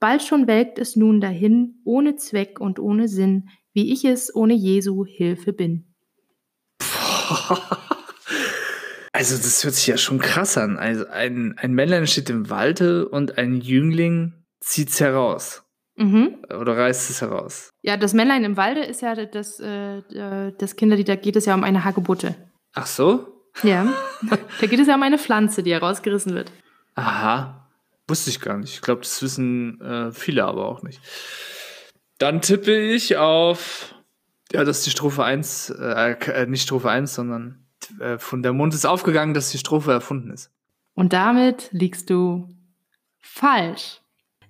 Bald 0.00 0.22
schon 0.22 0.46
welkt 0.46 0.78
es 0.78 0.96
nun 0.96 1.20
dahin, 1.20 1.82
ohne 1.84 2.16
Zweck 2.16 2.58
und 2.58 2.78
ohne 2.78 3.06
Sinn, 3.06 3.50
wie 3.74 3.92
ich 3.92 4.04
es 4.04 4.34
ohne 4.34 4.54
Jesu 4.54 5.04
Hilfe 5.04 5.52
bin. 5.52 5.89
Also 9.12 9.36
das 9.36 9.64
hört 9.64 9.74
sich 9.74 9.86
ja 9.88 9.98
schon 9.98 10.18
krass 10.18 10.56
an. 10.56 10.78
Also 10.78 11.06
ein, 11.08 11.54
ein 11.58 11.74
Männlein 11.74 12.06
steht 12.06 12.30
im 12.30 12.48
Walde 12.48 13.08
und 13.08 13.38
ein 13.38 13.60
Jüngling 13.60 14.32
zieht's 14.60 15.00
heraus. 15.00 15.64
Mhm. 15.96 16.36
Oder 16.48 16.76
reißt 16.76 17.10
es 17.10 17.20
heraus. 17.20 17.70
Ja, 17.82 17.96
das 17.96 18.14
Männlein 18.14 18.44
im 18.44 18.56
Walde 18.56 18.82
ist 18.82 19.02
ja 19.02 19.14
das, 19.14 19.60
äh, 19.60 19.98
äh, 19.98 20.54
das 20.56 20.76
Kinderlied, 20.76 21.08
da 21.08 21.16
geht 21.16 21.36
es 21.36 21.44
ja 21.44 21.54
um 21.54 21.64
eine 21.64 21.84
Hagebutte. 21.84 22.34
Ach 22.72 22.86
so? 22.86 23.44
Ja. 23.62 23.92
da 24.60 24.66
geht 24.66 24.80
es 24.80 24.88
ja 24.88 24.94
um 24.94 25.02
eine 25.02 25.18
Pflanze, 25.18 25.62
die 25.62 25.72
herausgerissen 25.72 26.34
wird. 26.34 26.52
Aha. 26.94 27.68
Wusste 28.08 28.30
ich 28.30 28.40
gar 28.40 28.56
nicht. 28.56 28.74
Ich 28.74 28.80
glaube, 28.80 29.02
das 29.02 29.20
wissen 29.22 29.80
äh, 29.80 30.12
viele 30.12 30.44
aber 30.44 30.66
auch 30.66 30.82
nicht. 30.82 31.00
Dann 32.18 32.40
tippe 32.40 32.78
ich 32.78 33.16
auf, 33.16 33.94
ja, 34.52 34.64
dass 34.64 34.82
die 34.82 34.90
Strophe 34.90 35.24
1, 35.24 35.70
äh, 35.70 36.12
äh, 36.12 36.46
nicht 36.46 36.62
Strophe 36.62 36.90
1, 36.90 37.14
sondern 37.14 37.64
äh, 38.00 38.18
von 38.18 38.42
der 38.42 38.52
Mond 38.52 38.74
ist 38.74 38.86
aufgegangen, 38.86 39.34
dass 39.34 39.50
die 39.50 39.58
Strophe 39.58 39.92
erfunden 39.92 40.30
ist. 40.30 40.50
Und 40.94 41.12
damit 41.12 41.68
liegst 41.72 42.10
du 42.10 42.48
falsch. 43.18 44.00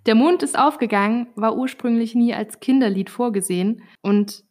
Der 0.06 0.14
Mond 0.14 0.42
ist 0.42 0.58
aufgegangen, 0.58 1.28
war 1.36 1.56
ursprünglich 1.56 2.14
nie 2.14 2.34
als 2.34 2.60
Kinderlied 2.60 3.10
vorgesehen 3.10 3.82
und 4.00 4.44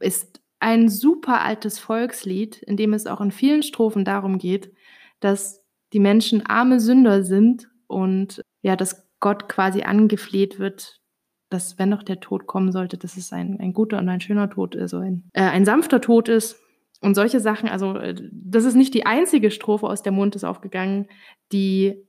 ist 0.00 0.40
ein 0.58 0.88
super 0.88 1.42
altes 1.42 1.78
Volkslied, 1.78 2.56
in 2.62 2.76
dem 2.76 2.92
es 2.92 3.06
auch 3.06 3.20
in 3.20 3.30
vielen 3.30 3.62
Strophen 3.62 4.04
darum 4.04 4.38
geht, 4.38 4.72
dass 5.20 5.62
die 5.92 6.00
Menschen 6.00 6.44
arme 6.44 6.80
Sünder 6.80 7.22
sind 7.22 7.68
und 7.86 8.42
ja, 8.62 8.74
dass 8.74 9.06
Gott 9.20 9.48
quasi 9.48 9.82
angefleht 9.82 10.58
wird, 10.58 11.00
dass 11.48 11.78
wenn 11.78 11.90
doch 11.90 12.02
der 12.02 12.20
Tod 12.20 12.46
kommen 12.46 12.72
sollte, 12.72 12.98
dass 12.98 13.16
es 13.16 13.32
ein, 13.32 13.58
ein 13.60 13.72
guter 13.72 13.98
und 13.98 14.08
ein 14.08 14.20
schöner 14.20 14.50
Tod 14.50 14.74
ist, 14.74 14.82
also 14.82 14.98
ein, 14.98 15.24
äh, 15.32 15.42
ein 15.42 15.64
sanfter 15.64 16.00
Tod 16.00 16.28
ist. 16.28 16.60
Und 17.00 17.14
solche 17.14 17.40
Sachen, 17.40 17.68
also 17.68 17.96
äh, 17.96 18.14
das 18.32 18.64
ist 18.64 18.74
nicht 18.74 18.94
die 18.94 19.06
einzige 19.06 19.50
Strophe 19.50 19.86
aus 19.86 20.02
der 20.02 20.12
Mond 20.12 20.34
ist 20.34 20.44
aufgegangen, 20.44 21.08
die 21.52 22.02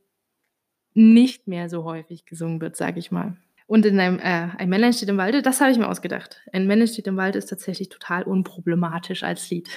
nicht 0.93 1.47
mehr 1.47 1.69
so 1.69 1.84
häufig 1.84 2.26
gesungen 2.26 2.60
wird, 2.62 2.76
sage 2.76 3.00
ich 3.00 3.12
mal. 3.12 3.38
Und 3.67 3.86
in 3.86 4.00
einem 4.00 4.17
äh, 4.17 4.50
Ein 4.58 4.69
Männlein 4.69 4.93
steht 4.93 5.10
im 5.10 5.17
Walde, 5.17 5.41
das 5.41 5.60
habe 5.60 5.71
ich 5.71 5.78
mir 5.78 5.89
ausgedacht. 5.89 6.41
Ein 6.54 6.67
Männlein 6.67 6.88
steht 6.88 7.06
im 7.06 7.17
Walde 7.17 7.38
ist 7.38 7.47
tatsächlich 7.47 7.89
total 7.89 8.23
unproblematisch 8.23 9.23
als 9.23 9.50
Lied. 9.50 9.69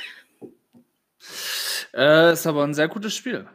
Äh, 1.92 2.32
ist 2.32 2.46
aber 2.46 2.62
ein 2.64 2.72
sehr 2.72 2.88
gutes 2.88 3.14
Spiel. 3.14 3.46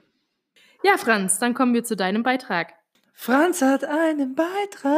Ja, 0.84 0.98
Franz, 0.98 1.40
dann 1.40 1.54
kommen 1.54 1.74
wir 1.74 1.86
zu 1.86 1.96
deinem 1.96 2.22
Beitrag. 2.22 2.74
Franz 3.14 3.62
hat 3.62 3.86
einen 3.86 4.36
Beitrag. 4.36 4.98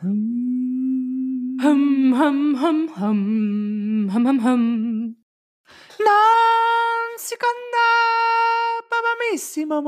Hum, 0.00 1.58
Hum, 2.12 2.58
hum, 2.60 2.90
hum, 2.96 4.10
hum, 4.12 4.26
hum, 4.26 4.44
hum. 4.44 5.16
Non 5.98 7.18
si 7.18 7.36
conda, 7.36 7.88
babamissima. 8.90 9.80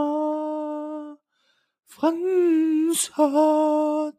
Franz 1.84 3.10
hat, 3.16 4.14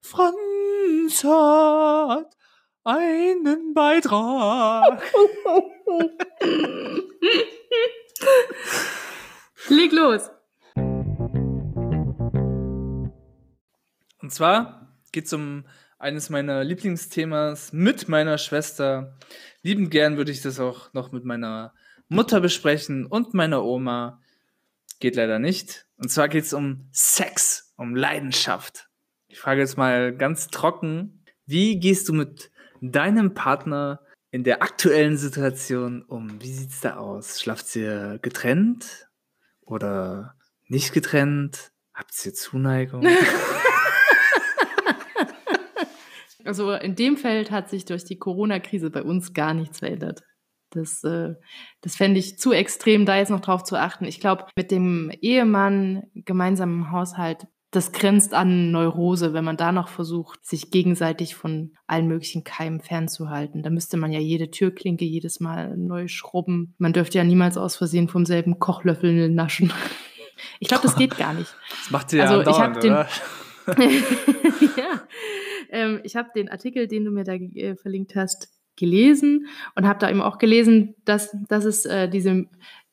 Franz 0.00 1.24
hat 1.24 2.36
einen 2.84 3.74
Beitrag. 3.74 5.02
Leg 9.68 9.92
los. 9.92 10.30
Und 14.22 14.32
zwar 14.32 14.94
geht 15.10 15.26
es 15.26 15.32
um 15.32 15.64
eines 15.98 16.30
meiner 16.30 16.64
Lieblingsthemas 16.64 17.72
mit 17.72 18.08
meiner 18.08 18.38
Schwester. 18.38 19.16
Liebend 19.62 19.90
gern 19.90 20.16
würde 20.16 20.32
ich 20.32 20.42
das 20.42 20.60
auch 20.60 20.92
noch 20.92 21.12
mit 21.12 21.24
meiner 21.24 21.74
Mutter 22.08 22.40
besprechen 22.40 23.06
und 23.06 23.34
meiner 23.34 23.64
Oma. 23.64 24.20
Geht 25.00 25.16
leider 25.16 25.38
nicht. 25.38 25.86
Und 25.96 26.10
zwar 26.10 26.28
geht 26.28 26.44
es 26.44 26.52
um 26.52 26.88
Sex, 26.92 27.72
um 27.76 27.94
Leidenschaft. 27.94 28.88
Ich 29.26 29.38
frage 29.38 29.60
jetzt 29.60 29.76
mal 29.76 30.16
ganz 30.16 30.48
trocken, 30.48 31.24
wie 31.46 31.78
gehst 31.78 32.08
du 32.08 32.12
mit 32.12 32.50
deinem 32.80 33.34
Partner 33.34 34.00
in 34.30 34.44
der 34.44 34.62
aktuellen 34.62 35.16
Situation 35.16 36.02
um? 36.02 36.40
Wie 36.40 36.52
sieht's 36.52 36.80
da 36.80 36.96
aus? 36.96 37.40
Schlaft 37.40 37.74
ihr 37.76 38.18
getrennt 38.22 39.08
oder 39.62 40.34
nicht 40.66 40.92
getrennt? 40.92 41.72
Habt 41.92 42.14
ihr 42.24 42.34
Zuneigung? 42.34 43.06
Also 46.48 46.72
in 46.72 46.94
dem 46.96 47.16
Feld 47.18 47.50
hat 47.50 47.68
sich 47.68 47.84
durch 47.84 48.04
die 48.04 48.18
Corona-Krise 48.18 48.90
bei 48.90 49.02
uns 49.02 49.34
gar 49.34 49.52
nichts 49.52 49.80
verändert. 49.80 50.22
Das, 50.70 51.04
äh, 51.04 51.34
das 51.82 51.94
fände 51.96 52.18
ich 52.18 52.38
zu 52.38 52.52
extrem, 52.52 53.04
da 53.06 53.16
jetzt 53.18 53.30
noch 53.30 53.40
drauf 53.40 53.64
zu 53.64 53.76
achten. 53.76 54.06
Ich 54.06 54.18
glaube, 54.18 54.46
mit 54.56 54.70
dem 54.70 55.10
Ehemann 55.20 56.04
gemeinsam 56.14 56.70
im 56.72 56.90
Haushalt, 56.90 57.46
das 57.70 57.92
grenzt 57.92 58.32
an 58.32 58.70
Neurose, 58.70 59.34
wenn 59.34 59.44
man 59.44 59.58
da 59.58 59.72
noch 59.72 59.88
versucht, 59.88 60.44
sich 60.46 60.70
gegenseitig 60.70 61.34
von 61.34 61.74
allen 61.86 62.06
möglichen 62.08 62.44
Keimen 62.44 62.80
fernzuhalten. 62.80 63.62
Da 63.62 63.68
müsste 63.68 63.98
man 63.98 64.10
ja 64.10 64.20
jede 64.20 64.50
Türklinke 64.50 65.04
jedes 65.04 65.40
Mal 65.40 65.76
neu 65.76 66.08
schrubben. 66.08 66.74
Man 66.78 66.94
dürfte 66.94 67.18
ja 67.18 67.24
niemals 67.24 67.58
aus 67.58 67.76
Versehen 67.76 68.08
vom 68.08 68.24
selben 68.24 68.58
Kochlöffel 68.58 69.28
naschen. 69.28 69.70
Ich 70.60 70.68
glaube, 70.68 70.82
das 70.84 70.96
geht 70.96 71.18
gar 71.18 71.34
nicht. 71.34 71.54
Das 71.82 71.90
macht 71.90 72.12
ihr 72.14 72.20
ja 72.20 72.24
Also, 72.24 72.40
ich 72.40 72.46
andauernd, 72.46 72.76
hab 72.76 72.80
den- 72.80 72.92
oder? 72.92 73.08
ja, 74.78 75.02
ähm, 75.70 76.00
ich 76.04 76.16
habe 76.16 76.30
den 76.34 76.48
Artikel, 76.48 76.86
den 76.86 77.04
du 77.04 77.10
mir 77.10 77.24
da 77.24 77.34
äh, 77.34 77.76
verlinkt 77.76 78.14
hast, 78.14 78.48
gelesen 78.78 79.48
und 79.74 79.86
habe 79.86 79.98
da 79.98 80.08
eben 80.08 80.22
auch 80.22 80.38
gelesen, 80.38 80.94
dass, 81.04 81.36
dass 81.48 81.64
es 81.64 81.84
äh, 81.84 82.08
diese, 82.08 82.46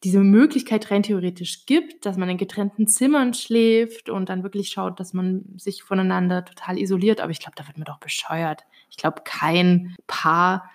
diese 0.04 0.20
Möglichkeit 0.20 0.92
rein 0.92 1.04
theoretisch 1.04 1.66
gibt, 1.66 2.06
dass 2.06 2.18
man 2.18 2.28
in 2.28 2.38
getrennten 2.38 2.88
Zimmern 2.88 3.34
schläft 3.34 4.10
und 4.10 4.30
dann 4.30 4.44
wirklich 4.44 4.70
schaut, 4.70 5.00
dass 5.00 5.14
man 5.14 5.46
sich 5.58 5.84
voneinander 5.84 6.44
total 6.44 6.78
isoliert. 6.78 7.22
Aber 7.22 7.32
ich 7.32 7.40
glaube, 7.40 7.56
da 7.56 7.66
wird 7.68 7.78
man 7.78 7.86
doch 7.86 8.00
bescheuert. 8.00 8.64
Ich 8.90 8.98
glaube, 8.98 9.22
kein 9.24 9.96
Paar, 10.08 10.70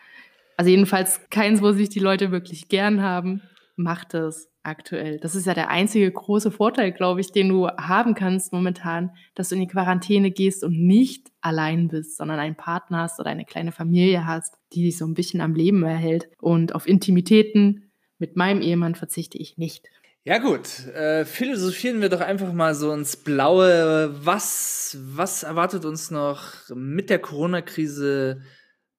also 0.56 0.70
jedenfalls 0.70 1.20
keins, 1.30 1.60
wo 1.60 1.72
sich 1.72 1.88
die 1.88 2.00
Leute 2.00 2.30
wirklich 2.30 2.68
gern 2.68 3.02
haben, 3.02 3.42
macht 3.76 4.14
das 4.14 4.49
aktuell. 4.62 5.18
Das 5.18 5.34
ist 5.34 5.46
ja 5.46 5.54
der 5.54 5.70
einzige 5.70 6.10
große 6.10 6.50
Vorteil, 6.50 6.92
glaube 6.92 7.20
ich, 7.20 7.32
den 7.32 7.48
du 7.48 7.68
haben 7.68 8.14
kannst 8.14 8.52
momentan, 8.52 9.10
dass 9.34 9.48
du 9.48 9.54
in 9.54 9.62
die 9.62 9.66
Quarantäne 9.66 10.30
gehst 10.30 10.62
und 10.64 10.78
nicht 10.78 11.28
allein 11.40 11.88
bist, 11.88 12.16
sondern 12.16 12.38
einen 12.38 12.56
Partner 12.56 13.02
hast 13.02 13.20
oder 13.20 13.30
eine 13.30 13.44
kleine 13.44 13.72
Familie 13.72 14.26
hast, 14.26 14.54
die 14.72 14.82
dich 14.84 14.98
so 14.98 15.06
ein 15.06 15.14
bisschen 15.14 15.40
am 15.40 15.54
Leben 15.54 15.82
erhält. 15.82 16.28
Und 16.38 16.74
auf 16.74 16.86
Intimitäten 16.86 17.90
mit 18.18 18.36
meinem 18.36 18.60
Ehemann 18.60 18.94
verzichte 18.94 19.38
ich 19.38 19.56
nicht. 19.56 19.88
Ja 20.24 20.36
gut, 20.36 20.86
äh, 20.88 21.24
philosophieren 21.24 22.02
wir 22.02 22.10
doch 22.10 22.20
einfach 22.20 22.52
mal 22.52 22.74
so 22.74 22.92
ins 22.92 23.16
Blaue. 23.16 24.14
Was, 24.22 24.98
was 25.00 25.42
erwartet 25.44 25.86
uns 25.86 26.10
noch 26.10 26.52
mit 26.74 27.08
der 27.08 27.20
Corona-Krise 27.20 28.42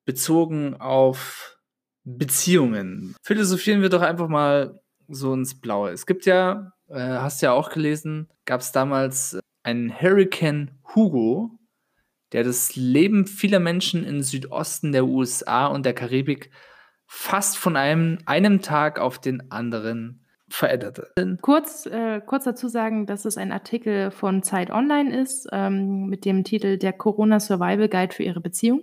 bezogen 0.04 0.74
auf 0.82 1.60
Beziehungen? 2.04 3.16
Philosophieren 3.22 3.84
wir 3.84 3.90
doch 3.90 4.02
einfach 4.02 4.30
mal 4.30 4.81
so 5.12 5.34
ins 5.34 5.60
Blaue. 5.60 5.92
Es 5.92 6.06
gibt 6.06 6.26
ja, 6.26 6.74
äh, 6.90 7.00
hast 7.00 7.42
ja 7.42 7.52
auch 7.52 7.70
gelesen, 7.70 8.30
gab 8.46 8.62
es 8.62 8.72
damals 8.72 9.40
einen 9.64 9.94
Hurricane 10.02 10.72
Hugo, 10.96 11.52
der 12.32 12.44
das 12.44 12.76
Leben 12.76 13.28
vieler 13.28 13.60
Menschen 13.60 14.04
im 14.04 14.22
Südosten 14.22 14.92
der 14.92 15.06
USA 15.06 15.68
und 15.68 15.86
der 15.86 15.94
Karibik 15.94 16.50
fast 17.06 17.58
von 17.58 17.76
einem, 17.76 18.20
einem 18.26 18.62
Tag 18.62 19.00
auf 19.00 19.20
den 19.20 19.52
anderen 19.52 20.26
veränderte. 20.48 21.12
Kurz, 21.42 21.86
äh, 21.86 22.22
kurz 22.26 22.44
dazu 22.44 22.68
sagen, 22.68 23.06
dass 23.06 23.26
es 23.26 23.38
ein 23.38 23.52
Artikel 23.52 24.12
von 24.12 24.44
Zeit 24.44 24.72
Online 24.72 25.22
ist, 25.22 25.48
ähm, 25.52 26.08
mit 26.08 26.26
dem 26.26 26.44
Titel 26.44 26.78
Der 26.78 26.94
Corona 26.94 27.40
Survival 27.40 27.90
Guide 27.90 28.14
für 28.14 28.24
Ihre 28.24 28.42
Beziehung. 28.42 28.82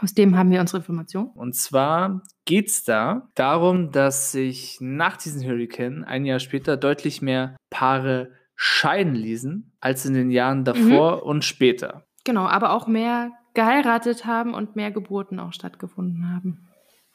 Aus 0.00 0.14
dem 0.14 0.36
haben 0.36 0.50
wir 0.50 0.60
unsere 0.60 0.78
Informationen. 0.78 1.28
Und 1.28 1.54
zwar 1.54 2.22
geht 2.44 2.68
es 2.68 2.84
da 2.84 3.28
darum, 3.34 3.92
dass 3.92 4.32
sich 4.32 4.78
nach 4.80 5.16
diesem 5.16 5.48
Hurricane 5.48 6.04
ein 6.04 6.24
Jahr 6.24 6.40
später 6.40 6.76
deutlich 6.76 7.22
mehr 7.22 7.56
Paare 7.70 8.32
scheiden 8.54 9.14
ließen 9.14 9.72
als 9.80 10.06
in 10.06 10.14
den 10.14 10.30
Jahren 10.30 10.64
davor 10.64 11.24
und 11.24 11.44
später. 11.44 12.06
Genau, 12.24 12.46
aber 12.46 12.72
auch 12.72 12.86
mehr 12.86 13.32
geheiratet 13.54 14.24
haben 14.24 14.54
und 14.54 14.76
mehr 14.76 14.90
Geburten 14.90 15.38
auch 15.38 15.52
stattgefunden 15.52 16.32
haben. 16.32 16.68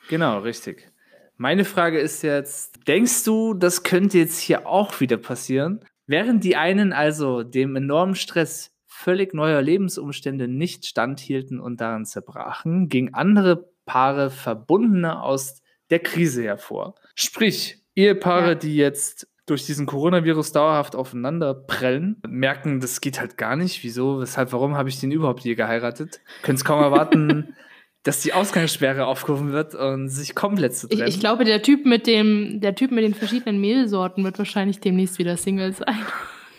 Genau, 0.09 0.39
richtig. 0.39 0.91
Meine 1.37 1.65
Frage 1.65 1.99
ist 1.99 2.23
jetzt, 2.23 2.87
denkst 2.87 3.23
du, 3.23 3.53
das 3.53 3.83
könnte 3.83 4.17
jetzt 4.17 4.39
hier 4.39 4.67
auch 4.67 4.99
wieder 4.99 5.17
passieren? 5.17 5.81
Während 6.07 6.43
die 6.43 6.55
einen 6.55 6.93
also 6.93 7.43
dem 7.43 7.75
enormen 7.75 8.15
Stress 8.15 8.71
völlig 8.85 9.33
neuer 9.33 9.61
Lebensumstände 9.61 10.47
nicht 10.47 10.85
standhielten 10.85 11.59
und 11.59 11.79
daran 11.79 12.05
zerbrachen, 12.05 12.89
gingen 12.89 13.13
andere 13.13 13.69
Paare 13.87 14.29
verbundener 14.29 15.23
aus 15.23 15.63
der 15.89 15.97
Krise 15.99 16.43
hervor. 16.43 16.93
Sprich, 17.15 17.81
Ehepaare, 17.95 18.49
Ja. 18.49 18.55
die 18.55 18.75
jetzt 18.75 19.27
durch 19.47 19.65
diesen 19.65 19.85
Coronavirus 19.87 20.51
dauerhaft 20.51 20.95
aufeinander 20.95 21.55
prellen, 21.55 22.21
merken, 22.27 22.79
das 22.81 23.01
geht 23.01 23.19
halt 23.19 23.37
gar 23.37 23.55
nicht. 23.55 23.83
Wieso, 23.83 24.19
weshalb, 24.19 24.51
warum 24.53 24.75
habe 24.75 24.89
ich 24.89 24.99
den 24.99 25.09
überhaupt 25.11 25.39
je 25.45 25.55
geheiratet? 25.55 26.19
Können 26.43 26.57
es 26.57 26.65
kaum 26.65 26.81
erwarten, 26.83 27.55
dass 28.03 28.19
die 28.21 28.33
Ausgangssperre 28.33 29.05
aufgerufen 29.07 29.53
wird 29.53 29.73
und 29.73 30.09
sich 30.09 30.35
komplett 30.35 30.75
zu 30.75 30.87
Ich, 30.89 30.97
trennen. 30.97 31.09
ich 31.09 31.19
glaube, 31.21 31.45
der 31.45 31.61
Typ 31.63 31.85
mit 31.85 32.05
dem, 32.07 32.59
der 32.59 32.75
Typ 32.75 32.91
mit 32.91 33.03
den 33.05 33.13
verschiedenen 33.15 33.59
Mehlsorten 33.61 34.23
wird 34.25 34.37
wahrscheinlich 34.37 34.79
demnächst 34.81 35.17
wieder 35.17 35.37
Single 35.37 35.73
sein. 35.73 35.97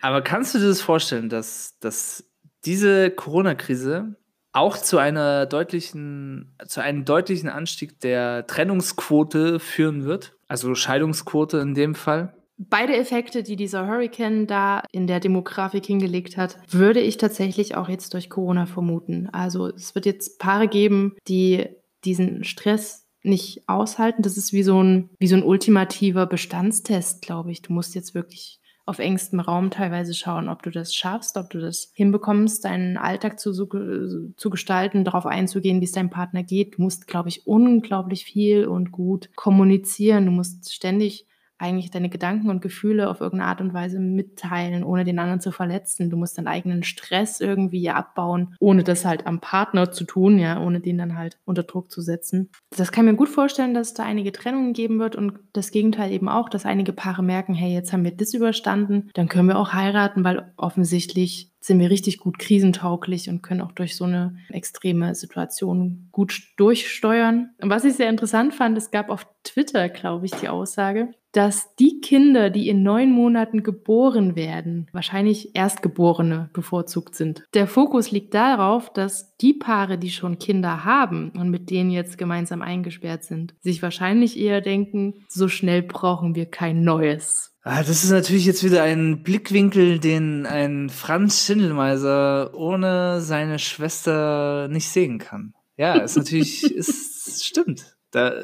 Aber 0.00 0.22
kannst 0.22 0.54
du 0.54 0.58
dir 0.58 0.68
das 0.68 0.80
vorstellen, 0.80 1.28
dass, 1.28 1.78
dass 1.80 2.30
diese 2.64 3.10
Corona-Krise 3.10 4.16
auch 4.56 4.78
zu 4.78 4.98
einer 4.98 5.46
deutlichen, 5.46 6.54
zu 6.66 6.80
einem 6.80 7.04
deutlichen 7.04 7.48
Anstieg 7.48 8.00
der 8.00 8.46
Trennungsquote 8.46 9.60
führen 9.60 10.04
wird? 10.04 10.34
Also 10.48 10.74
Scheidungsquote 10.74 11.58
in 11.58 11.74
dem 11.74 11.94
Fall? 11.94 12.34
Beide 12.58 12.96
Effekte, 12.96 13.42
die 13.42 13.56
dieser 13.56 13.86
Hurricane 13.86 14.46
da 14.46 14.82
in 14.90 15.06
der 15.06 15.20
Demografik 15.20 15.84
hingelegt 15.84 16.38
hat, 16.38 16.56
würde 16.70 17.00
ich 17.00 17.18
tatsächlich 17.18 17.76
auch 17.76 17.90
jetzt 17.90 18.14
durch 18.14 18.30
Corona 18.30 18.64
vermuten. 18.64 19.28
Also 19.30 19.66
es 19.66 19.94
wird 19.94 20.06
jetzt 20.06 20.38
Paare 20.38 20.68
geben, 20.68 21.16
die 21.28 21.66
diesen 22.06 22.44
Stress 22.44 23.06
nicht 23.22 23.68
aushalten. 23.68 24.22
Das 24.22 24.38
ist 24.38 24.54
wie 24.54 24.62
so 24.62 24.82
ein, 24.82 25.10
wie 25.18 25.26
so 25.26 25.36
ein 25.36 25.42
ultimativer 25.42 26.24
Bestandstest, 26.24 27.20
glaube 27.20 27.50
ich. 27.50 27.60
Du 27.60 27.74
musst 27.74 27.94
jetzt 27.94 28.14
wirklich 28.14 28.60
auf 28.86 29.00
engstem 29.00 29.40
Raum 29.40 29.70
teilweise 29.70 30.14
schauen, 30.14 30.48
ob 30.48 30.62
du 30.62 30.70
das 30.70 30.94
schaffst, 30.94 31.36
ob 31.36 31.50
du 31.50 31.58
das 31.58 31.90
hinbekommst, 31.92 32.64
deinen 32.64 32.96
Alltag 32.96 33.40
zu, 33.40 33.52
zu, 33.52 34.50
gestalten, 34.50 35.04
darauf 35.04 35.26
einzugehen, 35.26 35.80
wie 35.80 35.84
es 35.84 35.92
deinem 35.92 36.08
Partner 36.08 36.44
geht. 36.44 36.78
Du 36.78 36.82
musst, 36.82 37.08
glaube 37.08 37.28
ich, 37.28 37.48
unglaublich 37.48 38.24
viel 38.24 38.66
und 38.66 38.92
gut 38.92 39.28
kommunizieren. 39.34 40.26
Du 40.26 40.30
musst 40.30 40.72
ständig 40.72 41.26
eigentlich 41.58 41.90
deine 41.90 42.08
Gedanken 42.08 42.50
und 42.50 42.62
Gefühle 42.62 43.08
auf 43.08 43.20
irgendeine 43.20 43.50
Art 43.50 43.60
und 43.60 43.74
Weise 43.74 43.98
mitteilen, 43.98 44.84
ohne 44.84 45.04
den 45.04 45.18
anderen 45.18 45.40
zu 45.40 45.52
verletzen. 45.52 46.10
Du 46.10 46.16
musst 46.16 46.36
deinen 46.36 46.48
eigenen 46.48 46.82
Stress 46.82 47.40
irgendwie 47.40 47.88
abbauen, 47.90 48.54
ohne 48.60 48.84
das 48.84 49.04
halt 49.04 49.26
am 49.26 49.40
Partner 49.40 49.90
zu 49.90 50.04
tun, 50.04 50.38
ja, 50.38 50.62
ohne 50.62 50.80
den 50.80 50.98
dann 50.98 51.16
halt 51.16 51.38
unter 51.44 51.62
Druck 51.62 51.90
zu 51.90 52.00
setzen. 52.00 52.50
Das 52.76 52.92
kann 52.92 53.06
ich 53.06 53.12
mir 53.12 53.16
gut 53.16 53.28
vorstellen, 53.28 53.74
dass 53.74 53.94
da 53.94 54.04
einige 54.04 54.32
Trennungen 54.32 54.72
geben 54.72 54.98
wird 54.98 55.16
und 55.16 55.38
das 55.52 55.70
Gegenteil 55.70 56.12
eben 56.12 56.28
auch, 56.28 56.48
dass 56.48 56.66
einige 56.66 56.92
Paare 56.92 57.22
merken, 57.22 57.54
hey, 57.54 57.72
jetzt 57.72 57.92
haben 57.92 58.04
wir 58.04 58.16
das 58.16 58.34
überstanden, 58.34 59.10
dann 59.14 59.28
können 59.28 59.48
wir 59.48 59.58
auch 59.58 59.72
heiraten, 59.72 60.24
weil 60.24 60.52
offensichtlich 60.56 61.52
sind 61.66 61.80
wir 61.80 61.90
richtig 61.90 62.18
gut 62.18 62.38
krisentauglich 62.38 63.28
und 63.28 63.42
können 63.42 63.60
auch 63.60 63.72
durch 63.72 63.96
so 63.96 64.04
eine 64.04 64.36
extreme 64.50 65.16
Situation 65.16 66.08
gut 66.12 66.40
durchsteuern. 66.56 67.50
Und 67.60 67.70
was 67.70 67.84
ich 67.84 67.94
sehr 67.94 68.08
interessant 68.08 68.54
fand, 68.54 68.78
es 68.78 68.92
gab 68.92 69.10
auf 69.10 69.26
Twitter, 69.42 69.88
glaube 69.88 70.26
ich, 70.26 70.32
die 70.32 70.48
Aussage, 70.48 71.12
dass 71.36 71.74
die 71.76 72.00
Kinder, 72.00 72.48
die 72.48 72.68
in 72.70 72.82
neun 72.82 73.12
Monaten 73.12 73.62
geboren 73.62 74.36
werden, 74.36 74.88
wahrscheinlich 74.92 75.54
Erstgeborene 75.54 76.48
bevorzugt 76.54 77.14
sind. 77.14 77.44
Der 77.52 77.66
Fokus 77.66 78.10
liegt 78.10 78.32
darauf, 78.32 78.90
dass 78.90 79.36
die 79.36 79.52
Paare, 79.52 79.98
die 79.98 80.08
schon 80.08 80.38
Kinder 80.38 80.84
haben 80.84 81.32
und 81.36 81.50
mit 81.50 81.68
denen 81.68 81.90
jetzt 81.90 82.16
gemeinsam 82.16 82.62
eingesperrt 82.62 83.24
sind, 83.24 83.54
sich 83.60 83.82
wahrscheinlich 83.82 84.38
eher 84.38 84.62
denken, 84.62 85.26
so 85.28 85.48
schnell 85.48 85.82
brauchen 85.82 86.34
wir 86.34 86.46
kein 86.46 86.82
neues. 86.82 87.52
Ah, 87.62 87.82
das 87.82 88.04
ist 88.04 88.10
natürlich 88.10 88.46
jetzt 88.46 88.64
wieder 88.64 88.82
ein 88.84 89.22
Blickwinkel, 89.22 89.98
den 89.98 90.46
ein 90.46 90.88
Franz 90.88 91.44
Schindelmeiser 91.44 92.54
ohne 92.54 93.20
seine 93.20 93.58
Schwester 93.58 94.68
nicht 94.68 94.88
sehen 94.88 95.18
kann. 95.18 95.52
Ja, 95.76 95.96
ist 95.96 96.16
natürlich, 96.16 96.62
ist, 96.74 97.44
stimmt. 97.44 97.95
Da, 98.12 98.42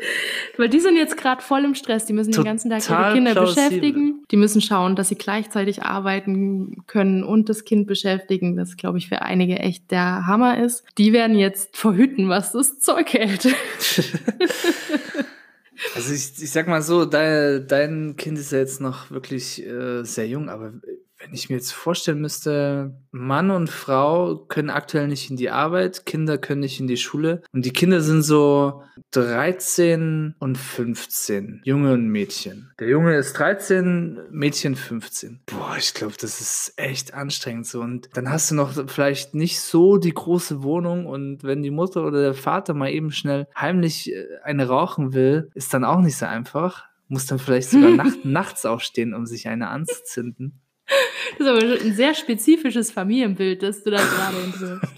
Weil 0.57 0.69
die 0.69 0.81
sind 0.81 0.97
jetzt 0.97 1.17
gerade 1.17 1.41
voll 1.41 1.65
im 1.65 1.75
Stress. 1.75 2.05
Die 2.05 2.13
müssen 2.13 2.33
den 2.33 2.45
ganzen 2.45 2.69
Tag 2.71 2.89
ihre 2.89 3.15
Kinder 3.15 3.33
plausibel. 3.33 3.65
beschäftigen. 3.65 4.25
Die 4.31 4.37
müssen 4.37 4.61
schauen, 4.61 4.97
dass 4.97 5.09
sie 5.09 5.15
gleichzeitig 5.15 5.83
arbeiten 5.83 6.85
können 6.87 7.23
und 7.23 7.49
das 7.49 7.65
Kind 7.65 7.87
beschäftigen. 7.87 8.57
Das, 8.57 8.77
glaube 8.77 8.99
ich, 8.99 9.09
für 9.09 9.23
einige 9.23 9.59
echt 9.59 9.91
der 9.91 10.27
Hammer 10.27 10.63
ist. 10.63 10.85
Die 10.99 11.13
werden 11.13 11.39
jetzt 11.39 11.77
verhüten, 11.77 12.29
was 12.29 12.53
das 12.53 12.81
Zeug 12.81 13.13
hält. 13.13 13.47
also 15.95 16.13
ich, 16.13 16.43
ich 16.43 16.51
sag 16.51 16.67
mal 16.67 16.83
so, 16.83 17.05
dein, 17.05 17.67
dein 17.69 18.17
Kind 18.17 18.39
ist 18.39 18.53
ja 18.53 18.59
jetzt 18.59 18.81
noch 18.81 19.11
wirklich 19.11 19.65
äh, 19.65 20.03
sehr 20.03 20.27
jung, 20.27 20.49
aber 20.49 20.73
wenn 21.23 21.35
ich 21.35 21.49
mir 21.49 21.57
jetzt 21.57 21.73
vorstellen 21.73 22.21
müsste, 22.21 22.95
Mann 23.11 23.51
und 23.51 23.71
Frau 23.71 24.37
können 24.49 24.71
aktuell 24.71 25.07
nicht 25.07 25.31
in 25.31 25.37
die 25.37 25.51
Arbeit, 25.51 26.05
Kinder 26.07 26.39
können 26.39 26.61
nicht 26.61 26.81
in 26.81 26.87
die 26.87 26.97
Schule 26.97 27.43
und 27.53 27.65
die 27.65 27.73
Kinder 27.73 28.01
sind 28.01 28.23
so 28.23 28.83
13 29.13 30.35
und 30.39 30.59
15, 30.59 31.63
Junge 31.65 31.93
und 31.93 32.09
Mädchen. 32.09 32.73
Der 32.81 32.89
Junge 32.89 33.17
ist 33.17 33.35
13, 33.35 34.19
Mädchen 34.31 34.75
15. 34.75 35.41
Boah, 35.47 35.77
ich 35.79 35.95
glaube, 35.95 36.15
das 36.19 36.41
ist 36.41 36.75
echt 36.77 37.15
anstrengend 37.15 37.67
so 37.67 37.81
und 37.81 38.09
dann 38.15 38.31
hast 38.31 38.51
du 38.51 38.55
noch 38.55 38.73
vielleicht 38.91 39.35
nicht 39.35 39.61
so 39.61 39.99
die 39.99 40.15
große 40.15 40.63
Wohnung 40.63 41.07
und 41.07 41.45
wenn 41.45 41.63
die 41.63 41.71
Mutter 41.71 42.05
oder 42.05 42.21
der 42.21 42.35
Vater 42.35 42.75
mal 42.75 42.91
eben 42.91 43.13
schnell 43.13 43.47
heimlich 43.57 44.13
äh, 44.13 44.27
eine 44.43 44.67
rauchen 44.67 45.13
will, 45.13 45.51
ist 45.55 45.73
dann 45.73 45.85
auch 45.85 46.01
nicht 46.01 46.17
so 46.17 46.27
einfach 46.27 46.87
muss 47.13 47.27
dann 47.27 47.39
vielleicht 47.39 47.69
sogar 47.69 47.91
nacht, 47.95 48.25
nachts 48.25 48.65
aufstehen, 48.65 49.13
um 49.13 49.27
sich 49.27 49.47
eine 49.47 49.69
anzuzünden. 49.69 50.63
Das 51.39 51.41
ist 51.41 51.47
aber 51.47 51.85
ein 51.85 51.95
sehr 51.95 52.15
spezifisches 52.15 52.91
Familienbild, 52.91 53.63
das 53.63 53.83
du 53.83 53.91
da 53.91 53.99
gerade 53.99 54.43
entwirfst. 54.45 54.93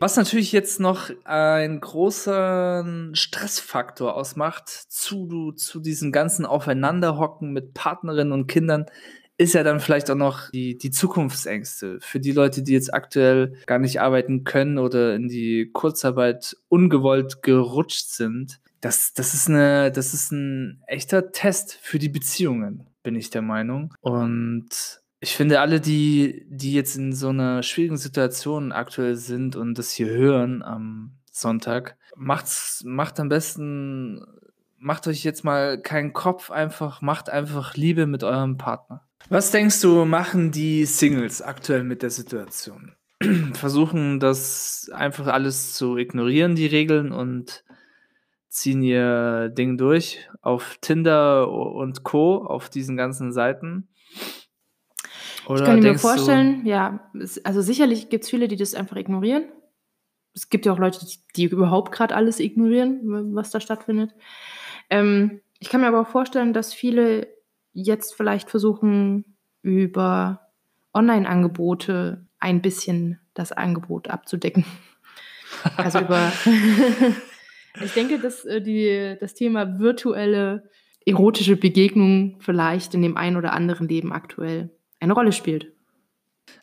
Was 0.00 0.16
natürlich 0.16 0.52
jetzt 0.52 0.78
noch 0.78 1.10
einen 1.24 1.80
großen 1.80 3.14
Stressfaktor 3.14 4.14
ausmacht 4.14 4.68
zu, 4.68 5.52
zu 5.52 5.80
diesem 5.80 6.12
ganzen 6.12 6.46
Aufeinanderhocken 6.46 7.52
mit 7.52 7.74
Partnerinnen 7.74 8.32
und 8.32 8.46
Kindern, 8.46 8.86
ist 9.38 9.54
ja 9.54 9.62
dann 9.62 9.80
vielleicht 9.80 10.10
auch 10.10 10.16
noch 10.16 10.50
die, 10.50 10.76
die 10.78 10.90
Zukunftsängste 10.90 11.98
für 12.00 12.20
die 12.20 12.32
Leute, 12.32 12.62
die 12.62 12.72
jetzt 12.72 12.92
aktuell 12.92 13.54
gar 13.66 13.78
nicht 13.78 14.00
arbeiten 14.00 14.44
können 14.44 14.78
oder 14.78 15.14
in 15.14 15.28
die 15.28 15.70
Kurzarbeit 15.72 16.56
ungewollt 16.68 17.42
gerutscht 17.42 18.08
sind. 18.08 18.60
Das, 18.80 19.14
das, 19.14 19.34
ist 19.34 19.48
eine, 19.48 19.90
das 19.92 20.12
ist 20.12 20.32
ein 20.32 20.82
echter 20.86 21.32
Test 21.32 21.78
für 21.80 21.98
die 21.98 22.08
Beziehungen, 22.08 22.86
bin 23.02 23.14
ich 23.14 23.30
der 23.30 23.42
Meinung. 23.42 23.94
Und 24.00 25.00
ich 25.20 25.34
finde, 25.34 25.60
alle, 25.60 25.80
die, 25.80 26.46
die 26.48 26.72
jetzt 26.72 26.96
in 26.96 27.12
so 27.12 27.28
einer 27.30 27.62
schwierigen 27.62 27.96
Situation 27.96 28.72
aktuell 28.72 29.16
sind 29.16 29.56
und 29.56 29.76
das 29.78 29.90
hier 29.90 30.08
hören 30.08 30.62
am 30.62 31.18
Sonntag, 31.30 31.96
macht's, 32.16 32.82
macht 32.84 33.18
am 33.18 33.28
besten, 33.28 34.24
macht 34.78 35.08
euch 35.08 35.24
jetzt 35.24 35.44
mal 35.44 35.80
keinen 35.80 36.12
Kopf 36.12 36.50
einfach, 36.50 37.02
macht 37.02 37.30
einfach 37.30 37.74
Liebe 37.74 38.06
mit 38.06 38.22
eurem 38.22 38.58
Partner. 38.58 39.02
Was 39.28 39.50
denkst 39.50 39.80
du, 39.80 40.04
machen 40.04 40.52
die 40.52 40.84
Singles 40.84 41.42
aktuell 41.42 41.82
mit 41.82 42.02
der 42.02 42.10
Situation? 42.10 42.92
Versuchen 43.54 44.20
das 44.20 44.88
einfach 44.92 45.26
alles 45.26 45.74
zu 45.74 45.96
ignorieren, 45.96 46.54
die 46.54 46.66
Regeln 46.66 47.10
und 47.10 47.64
ziehen 48.48 48.82
ihr 48.82 49.48
Ding 49.48 49.76
durch 49.76 50.28
auf 50.40 50.78
Tinder 50.80 51.50
und 51.50 52.04
Co. 52.04 52.44
auf 52.44 52.70
diesen 52.70 52.96
ganzen 52.96 53.32
Seiten? 53.32 53.88
Oder 55.48 55.60
ich 55.60 55.66
kann 55.66 55.80
mir 55.80 55.98
vorstellen, 55.98 56.66
ja, 56.66 57.10
es, 57.18 57.42
also 57.44 57.62
sicherlich 57.62 58.10
gibt 58.10 58.24
es 58.24 58.30
viele, 58.30 58.48
die 58.48 58.56
das 58.56 58.74
einfach 58.74 58.96
ignorieren. 58.96 59.44
Es 60.34 60.50
gibt 60.50 60.66
ja 60.66 60.72
auch 60.72 60.78
Leute, 60.78 61.00
die 61.36 61.44
überhaupt 61.44 61.90
gerade 61.90 62.14
alles 62.14 62.38
ignorieren, 62.38 63.34
was 63.34 63.50
da 63.50 63.60
stattfindet. 63.60 64.14
Ähm, 64.90 65.40
ich 65.58 65.70
kann 65.70 65.80
mir 65.80 65.88
aber 65.88 66.02
auch 66.02 66.08
vorstellen, 66.08 66.52
dass 66.52 66.74
viele 66.74 67.28
jetzt 67.72 68.14
vielleicht 68.14 68.50
versuchen, 68.50 69.36
über 69.62 70.48
Online-Angebote 70.92 72.26
ein 72.38 72.60
bisschen 72.60 73.18
das 73.34 73.52
Angebot 73.52 74.08
abzudecken. 74.08 74.64
Also 75.76 76.00
über. 76.00 76.30
ich 77.82 77.92
denke, 77.94 78.18
dass 78.18 78.44
äh, 78.44 78.60
die, 78.60 79.16
das 79.18 79.32
Thema 79.32 79.80
virtuelle 79.80 80.68
erotische 81.06 81.56
Begegnung 81.56 82.36
vielleicht 82.38 82.94
in 82.94 83.00
dem 83.00 83.16
einen 83.16 83.36
oder 83.36 83.54
anderen 83.54 83.88
Leben 83.88 84.12
aktuell 84.12 84.70
eine 85.00 85.12
Rolle 85.12 85.32
spielt. 85.32 85.72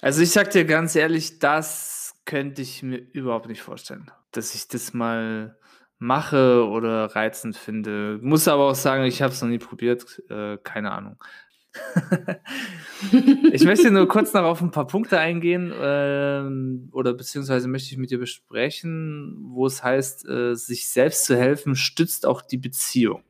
Also 0.01 0.21
ich 0.21 0.31
sag 0.31 0.51
dir 0.51 0.65
ganz 0.65 0.95
ehrlich, 0.95 1.39
das 1.39 2.13
könnte 2.25 2.61
ich 2.61 2.83
mir 2.83 2.97
überhaupt 2.97 3.47
nicht 3.47 3.61
vorstellen, 3.61 4.11
dass 4.31 4.55
ich 4.55 4.67
das 4.67 4.93
mal 4.93 5.57
mache 5.97 6.67
oder 6.67 7.15
reizend 7.15 7.55
finde. 7.55 8.19
Muss 8.21 8.47
aber 8.47 8.69
auch 8.69 8.75
sagen, 8.75 9.05
ich 9.05 9.21
habe 9.21 9.33
es 9.33 9.41
noch 9.41 9.49
nie 9.49 9.59
probiert, 9.59 10.21
äh, 10.29 10.57
keine 10.57 10.91
Ahnung. 10.91 11.17
ich 13.51 13.65
möchte 13.65 13.91
nur 13.91 14.07
kurz 14.07 14.33
noch 14.33 14.43
auf 14.43 14.61
ein 14.61 14.71
paar 14.71 14.87
Punkte 14.87 15.19
eingehen 15.19 15.73
ähm, 15.77 16.89
oder 16.93 17.13
beziehungsweise 17.13 17.67
möchte 17.67 17.91
ich 17.91 17.97
mit 17.97 18.11
dir 18.11 18.19
besprechen, 18.19 19.37
wo 19.49 19.65
es 19.65 19.83
heißt, 19.83 20.27
äh, 20.27 20.55
sich 20.55 20.87
selbst 20.87 21.25
zu 21.25 21.35
helfen, 21.35 21.75
stützt 21.75 22.25
auch 22.25 22.41
die 22.41 22.57
Beziehung. 22.57 23.23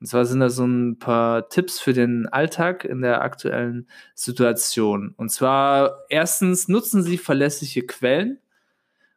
Und 0.00 0.06
zwar 0.06 0.24
sind 0.24 0.40
da 0.40 0.48
so 0.48 0.64
ein 0.64 0.98
paar 0.98 1.48
Tipps 1.50 1.78
für 1.78 1.92
den 1.92 2.26
Alltag 2.26 2.84
in 2.84 3.02
der 3.02 3.20
aktuellen 3.20 3.86
Situation. 4.14 5.14
Und 5.16 5.30
zwar 5.30 6.04
erstens 6.08 6.68
nutzen 6.68 7.02
Sie 7.02 7.18
verlässliche 7.18 7.82
Quellen. 7.82 8.38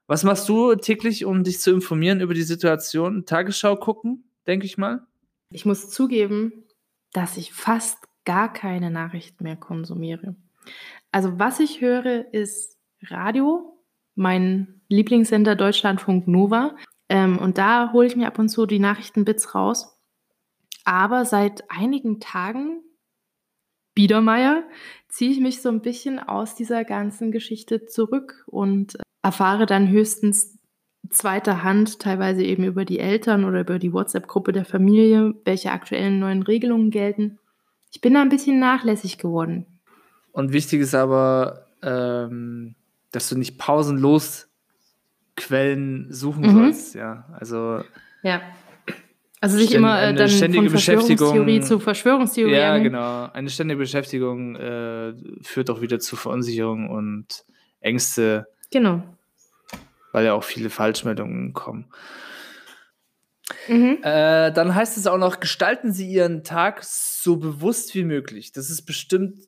Was 0.08 0.26
machst 0.26 0.50
du 0.50 0.76
täglich, 0.76 1.24
um 1.24 1.46
dich 1.46 1.62
zu 1.62 1.72
informieren 1.72 2.20
über 2.20 2.34
die 2.34 2.44
Situation? 2.44 3.26
Tagesschau 3.26 3.78
gucken, 3.78 4.26
denke 4.46 4.66
ich 4.66 4.78
mal. 4.78 5.08
Ich 5.52 5.66
muss 5.66 5.90
zugeben, 5.90 6.66
dass 7.14 7.38
ich 7.38 7.54
fast 7.54 8.00
gar 8.26 8.52
keine 8.52 8.92
Nachrichten 8.92 9.46
mehr 9.46 9.56
konsumiere. 9.56 10.36
Also 11.12 11.40
was 11.40 11.62
ich 11.62 11.80
höre, 11.80 12.34
ist 12.34 12.78
Radio, 13.04 13.78
mein 14.16 14.82
Lieblingssender 14.90 15.56
Deutschlandfunk 15.56 16.28
Nova. 16.28 16.76
Ähm, 17.08 17.38
und 17.38 17.58
da 17.58 17.92
hole 17.94 18.08
ich 18.08 18.16
mir 18.16 18.28
ab 18.28 18.40
und 18.40 18.50
zu 18.50 18.66
die 18.66 18.80
Nachrichtenbits 18.80 19.56
raus. 19.56 19.98
Aber 20.84 21.26
seit 21.26 21.70
einigen 21.70 22.20
Tagen, 22.20 22.82
Biedermeier, 23.96 24.64
ziehe 25.08 25.32
ich 25.32 25.40
mich 25.40 25.62
so 25.62 25.70
ein 25.70 25.82
bisschen 25.82 26.20
aus 26.20 26.56
dieser 26.56 26.84
ganzen 26.84 27.32
Geschichte 27.32 27.86
zurück 27.86 28.44
und 28.48 28.98
erfahre 29.22 29.66
dann 29.66 29.90
höchstens 29.90 30.58
zweiter 31.10 31.64
Hand, 31.64 32.00
teilweise 32.00 32.44
eben 32.44 32.64
über 32.64 32.86
die 32.86 33.00
Eltern 33.00 33.46
oder 33.46 33.62
über 33.62 33.80
die 33.80 33.94
WhatsApp-Gruppe 33.94 34.52
der 34.52 34.66
Familie, 34.66 35.36
welche 35.46 35.72
aktuellen 35.72 36.20
neuen 36.20 36.44
Regelungen 36.44 36.90
gelten. 36.90 37.40
Ich 37.92 38.02
bin 38.02 38.16
da 38.16 38.22
ein 38.22 38.30
bisschen 38.30 38.60
nachlässig 38.60 39.18
geworden. 39.18 39.66
Und 40.32 40.52
wichtig 40.52 40.82
ist 40.82 40.96
aber, 40.96 41.68
ähm, 41.84 42.76
dass 43.12 43.30
du 43.30 43.38
nicht 43.38 43.60
pausenlos 43.60 44.50
Quellen 45.36 46.08
suchen 46.12 46.44
mhm. 46.44 46.52
sollst, 46.52 46.96
ja. 46.96 47.26
Also 47.40 47.84
ja. 48.24 48.42
Also 49.44 49.58
sich 49.58 49.74
immer 49.74 50.02
äh, 50.02 50.14
dann 50.14 50.30
ständige 50.30 50.70
von 50.70 50.80
Verschwörungstheorie 50.80 51.60
zu 51.60 51.78
Verschwörungstheorie. 51.78 52.54
Ja, 52.54 52.78
genau. 52.78 53.30
Eine 53.34 53.50
ständige 53.50 53.80
Beschäftigung 53.80 54.56
äh, 54.56 55.14
führt 55.42 55.70
auch 55.70 55.82
wieder 55.82 56.00
zu 56.00 56.16
Verunsicherung 56.16 56.90
und 56.90 57.44
Ängste. 57.82 58.48
Genau. 58.72 59.04
Weil 60.14 60.24
ja 60.24 60.34
auch 60.34 60.46
viele 60.46 60.70
Falschmeldungen 60.70 61.52
kommen. 61.52 61.92
Mhm. 63.68 63.98
Äh, 64.02 64.54
dann 64.54 64.76
heißt 64.76 64.98
es 64.98 65.08
auch 65.08 65.18
noch, 65.18 65.42
gestalten 65.42 65.92
Sie 65.92 66.08
Ihren 66.08 66.46
Tag 66.46 66.82
so 66.82 67.36
bewusst 67.36 67.94
wie 67.96 68.06
möglich. 68.06 68.54
Das 68.54 68.70
ist 68.70 68.84
bestimmt 68.84 69.40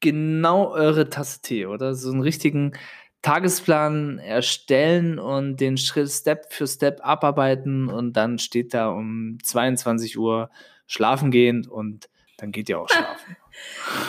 genau 0.00 0.70
eure 0.72 1.08
Tasse 1.08 1.40
Tee, 1.40 1.64
oder? 1.64 1.94
So 1.94 2.10
einen 2.12 2.20
richtigen 2.20 2.74
Tagesplan 3.22 4.18
erstellen 4.18 5.18
und 5.18 5.56
den 5.60 5.76
Schritt 5.76 6.10
Step 6.10 6.52
für 6.52 6.66
Step 6.66 7.00
abarbeiten 7.02 7.88
und 7.88 8.12
dann 8.16 8.38
steht 8.38 8.74
da 8.74 8.90
um 8.90 9.38
22 9.42 10.18
Uhr 10.18 10.50
schlafen 10.86 11.30
gehen 11.30 11.66
und 11.66 12.08
dann 12.36 12.52
geht 12.52 12.68
ihr 12.68 12.80
auch 12.80 12.88
schlafen. 12.88 13.36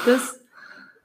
Das 0.06 0.40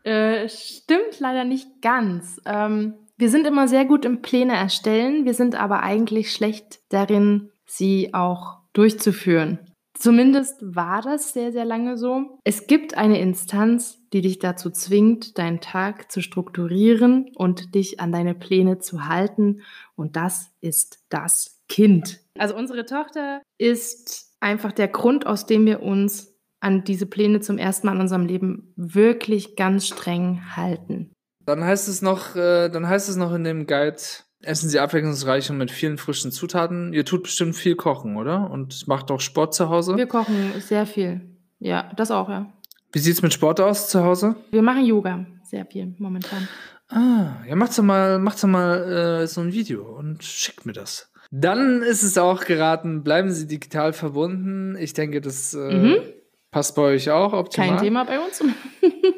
äh, 0.03 0.51
stimmt 0.51 1.19
leider 1.19 1.45
nicht 1.45 1.81
ganz. 1.81 2.39
Ähm, 2.45 2.93
wir 3.17 3.31
sind 3.31 3.47
immer 3.47 3.69
sehr 3.69 3.87
gut 3.87 4.05
im 4.05 4.21
Pläne 4.21 4.55
erstellen, 4.55 5.25
wir 5.25 5.33
sind 5.33 5.55
aber 5.55 5.83
eigentlich 5.83 6.33
schlecht 6.33 6.81
darin, 6.91 7.51
sie 7.65 8.13
auch 8.13 8.59
durchzuführen. 8.75 9.74
Zumindest 9.97 10.57
war 10.61 11.03
das 11.03 11.33
sehr, 11.33 11.53
sehr 11.53 11.65
lange 11.65 11.97
so. 11.97 12.39
Es 12.45 12.67
gibt 12.67 12.97
eine 12.97 13.21
Instanz, 13.21 14.01
die 14.13 14.21
dich 14.23 14.39
dazu 14.41 14.71
zwingt, 14.71 15.39
deinen 15.39 15.61
Tag 15.61 16.11
zu 16.11 16.21
strukturieren 16.21 17.31
und 17.37 17.75
dich 17.75 18.01
an 18.01 18.13
deine 18.13 18.35
Pläne 18.35 18.79
zu 18.81 19.07
halten. 19.07 19.63
Und 19.95 20.17
das 20.17 20.51
ist 20.61 21.05
das 21.09 21.63
Kind. 21.69 22.21
Also 22.39 22.57
unsere 22.57 22.85
Tochter 22.85 23.41
ist 23.59 24.33
einfach 24.41 24.73
der 24.73 24.89
Grund, 24.89 25.27
aus 25.27 25.47
dem 25.47 25.65
wir 25.65 25.83
uns 25.83 26.35
an 26.61 26.83
diese 26.85 27.07
Pläne 27.07 27.41
zum 27.41 27.59
ersten 27.59 27.87
Mal 27.87 27.95
in 27.95 28.01
unserem 28.01 28.27
Leben 28.27 28.73
wirklich 28.77 29.55
ganz 29.55 29.87
streng 29.87 30.57
halten. 30.57 31.13
Dann 31.45 31.63
heißt 31.63 31.89
es 31.89 32.03
noch, 32.03 32.37
äh, 32.37 32.69
dann 32.71 32.89
heißt 32.89 33.09
es 33.09 33.17
noch 33.17 33.35
in 33.35 33.45
dem 33.45 33.67
Guide, 33.67 34.01
essen 34.47 34.69
Sie 34.69 34.79
abwechslungsreich 34.79 35.51
und 35.51 35.59
mit 35.59 35.71
vielen 35.71 35.99
frischen 35.99 36.33
Zutaten. 36.33 36.93
Ihr 36.93 37.05
tut 37.05 37.25
bestimmt 37.25 37.57
viel 37.57 37.77
kochen, 37.77 38.17
oder? 38.17 38.51
Und 38.51 38.87
macht 38.87 39.11
auch 39.11 39.21
Sport 39.21 39.55
zu 39.55 39.69
Hause? 39.69 39.97
Wir 39.97 40.07
kochen 40.07 40.53
sehr 40.61 40.87
viel. 40.87 41.21
Ja, 41.59 41.91
das 41.97 42.11
auch, 42.11 42.29
ja. 42.29 42.53
Wie 42.93 42.99
sieht's 42.99 43.23
mit 43.23 43.33
Sport 43.33 43.61
aus 43.61 43.89
zu 43.89 44.05
Hause? 44.05 44.37
Wir 44.51 44.63
machen 44.63 44.85
Yoga 44.85 45.27
sehr 45.43 45.67
viel 45.67 45.95
momentan. 45.99 46.49
Ah, 46.89 47.43
ja, 47.49 47.57
macht 47.57 47.77
doch 47.77 47.83
mal, 47.83 48.19
macht 48.19 48.43
doch 48.43 48.49
mal 48.49 49.23
äh, 49.23 49.27
so 49.27 49.41
ein 49.41 49.53
Video 49.53 49.83
und 49.97 50.23
schickt 50.23 50.67
mir 50.67 50.73
das. 50.73 51.11
Dann 51.31 51.83
ist 51.83 52.03
es 52.03 52.19
auch 52.19 52.45
geraten, 52.45 53.03
bleiben 53.03 53.31
Sie 53.33 53.47
digital 53.47 53.93
verbunden. 53.93 54.77
Ich 54.77 54.93
denke, 54.93 55.21
das 55.21 55.55
äh, 55.55 55.59
mhm. 55.59 55.97
passt 56.51 56.77
bei 56.77 56.83
euch 56.83 57.11
auch 57.11 57.33
optimal. 57.33 57.71
Kein 57.71 57.79
Thema 57.79 58.05
bei 58.05 58.21
uns. 58.21 58.43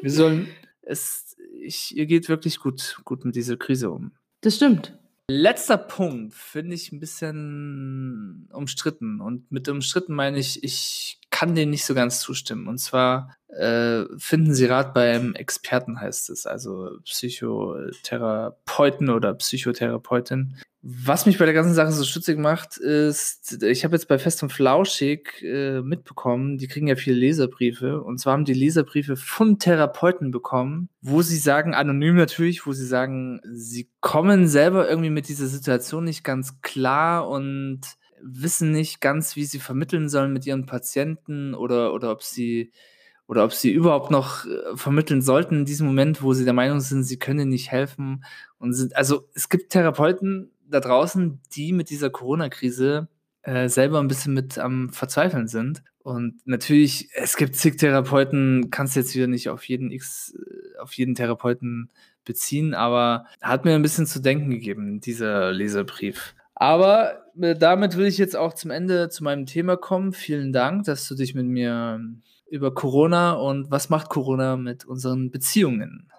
Wir 0.01 0.11
sollen 0.11 0.47
es, 0.81 1.35
ich, 1.61 1.95
ihr 1.95 2.05
geht 2.05 2.29
wirklich 2.29 2.59
gut, 2.59 2.99
gut 3.03 3.25
mit 3.25 3.35
dieser 3.35 3.57
Krise 3.57 3.91
um. 3.91 4.13
Das 4.41 4.55
stimmt. 4.55 4.97
Letzter 5.29 5.77
Punkt 5.77 6.33
finde 6.33 6.73
ich 6.73 6.93
ein 6.93 7.01
bisschen 7.01 8.49
umstritten. 8.53 9.19
Und 9.19 9.51
mit 9.51 9.67
umstritten 9.67 10.13
meine 10.13 10.39
ich, 10.39 10.63
ich 10.63 11.19
kann 11.29 11.53
dem 11.53 11.69
nicht 11.69 11.85
so 11.85 11.93
ganz 11.93 12.21
zustimmen. 12.21 12.67
Und 12.67 12.77
zwar 12.77 13.35
äh, 13.57 14.05
finden 14.17 14.53
Sie 14.53 14.65
Rat 14.65 14.93
beim 14.93 15.33
Experten, 15.33 15.99
heißt 15.99 16.29
es, 16.29 16.45
also 16.45 16.91
Psychotherapeuten 17.03 19.09
oder 19.09 19.33
Psychotherapeutin. 19.33 20.57
Was 20.83 21.25
mich 21.25 21.37
bei 21.37 21.45
der 21.45 21.53
ganzen 21.53 21.73
Sache 21.73 21.91
so 21.91 22.03
stutzig 22.03 22.37
macht, 22.37 22.77
ist, 22.77 23.61
ich 23.63 23.83
habe 23.83 23.95
jetzt 23.95 24.07
bei 24.07 24.19
Fest 24.19 24.43
und 24.43 24.53
Flauschig 24.53 25.41
äh, 25.41 25.81
mitbekommen, 25.81 26.57
die 26.57 26.67
kriegen 26.67 26.87
ja 26.87 26.95
viele 26.95 27.17
Leserbriefe. 27.17 28.01
Und 28.01 28.19
zwar 28.19 28.33
haben 28.33 28.45
die 28.45 28.53
Leserbriefe 28.53 29.17
von 29.17 29.59
Therapeuten 29.59 30.31
bekommen, 30.31 30.89
wo 31.01 31.21
sie 31.23 31.37
sagen, 31.37 31.73
anonym 31.73 32.15
natürlich, 32.15 32.67
wo 32.67 32.73
sie 32.73 32.85
sagen, 32.85 33.41
sie 33.51 33.89
kommen 34.01 34.47
selber 34.47 34.87
irgendwie 34.87 35.09
mit 35.09 35.27
dieser 35.27 35.47
Situation 35.47 36.05
nicht 36.05 36.23
ganz 36.23 36.61
klar 36.61 37.27
und 37.27 37.81
wissen 38.21 38.71
nicht 38.71 39.01
ganz, 39.01 39.35
wie 39.35 39.45
sie 39.45 39.59
vermitteln 39.59 40.09
sollen 40.09 40.31
mit 40.31 40.45
ihren 40.45 40.65
Patienten 40.65 41.53
oder, 41.53 41.93
oder 41.93 42.11
ob 42.11 42.23
sie 42.23 42.71
oder 43.27 43.43
ob 43.43 43.53
sie 43.53 43.71
überhaupt 43.71 44.09
noch 44.09 44.45
äh, 44.45 44.75
vermitteln 44.75 45.21
sollten 45.21 45.59
in 45.59 45.65
diesem 45.65 45.87
Moment, 45.87 46.23
wo 46.23 46.33
sie 46.33 46.45
der 46.45 46.53
Meinung 46.53 46.79
sind, 46.79 47.03
sie 47.03 47.19
können 47.19 47.49
nicht 47.49 47.71
helfen. 47.71 48.23
Und 48.57 48.73
sind, 48.73 48.95
also 48.95 49.27
es 49.35 49.49
gibt 49.49 49.71
Therapeuten, 49.71 50.51
da 50.69 50.79
draußen, 50.79 51.39
die 51.53 51.73
mit 51.73 51.89
dieser 51.89 52.09
Corona-Krise 52.09 53.07
äh, 53.43 53.69
selber 53.69 53.99
ein 53.99 54.07
bisschen 54.07 54.33
mit 54.33 54.57
am 54.57 54.89
Verzweifeln 54.89 55.47
sind. 55.47 55.83
Und 55.99 56.35
natürlich, 56.45 57.09
es 57.13 57.35
gibt 57.35 57.55
zig 57.55 57.77
Therapeuten, 57.77 58.69
kannst 58.71 58.95
jetzt 58.95 59.13
wieder 59.15 59.27
nicht 59.27 59.49
auf 59.49 59.67
jeden 59.67 59.91
X, 59.91 60.33
äh, 60.35 60.79
auf 60.79 60.93
jeden 60.93 61.15
Therapeuten 61.15 61.89
beziehen, 62.23 62.73
aber 62.73 63.25
hat 63.41 63.65
mir 63.65 63.75
ein 63.75 63.81
bisschen 63.81 64.05
zu 64.05 64.21
denken 64.21 64.49
gegeben, 64.49 64.99
dieser 64.99 65.51
Leserbrief. 65.51 66.35
Aber 66.55 67.25
äh, 67.39 67.55
damit 67.55 67.97
will 67.97 68.05
ich 68.05 68.17
jetzt 68.17 68.35
auch 68.35 68.53
zum 68.53 68.71
Ende 68.71 69.09
zu 69.09 69.23
meinem 69.23 69.45
Thema 69.45 69.77
kommen. 69.77 70.13
Vielen 70.13 70.53
Dank, 70.53 70.85
dass 70.85 71.07
du 71.07 71.15
dich 71.15 71.35
mit 71.35 71.45
mir 71.45 72.01
über 72.49 72.73
Corona 72.73 73.33
und 73.33 73.71
was 73.71 73.89
macht 73.89 74.09
Corona 74.09 74.57
mit 74.57 74.85
unseren 74.85 75.31
Beziehungen 75.31 76.11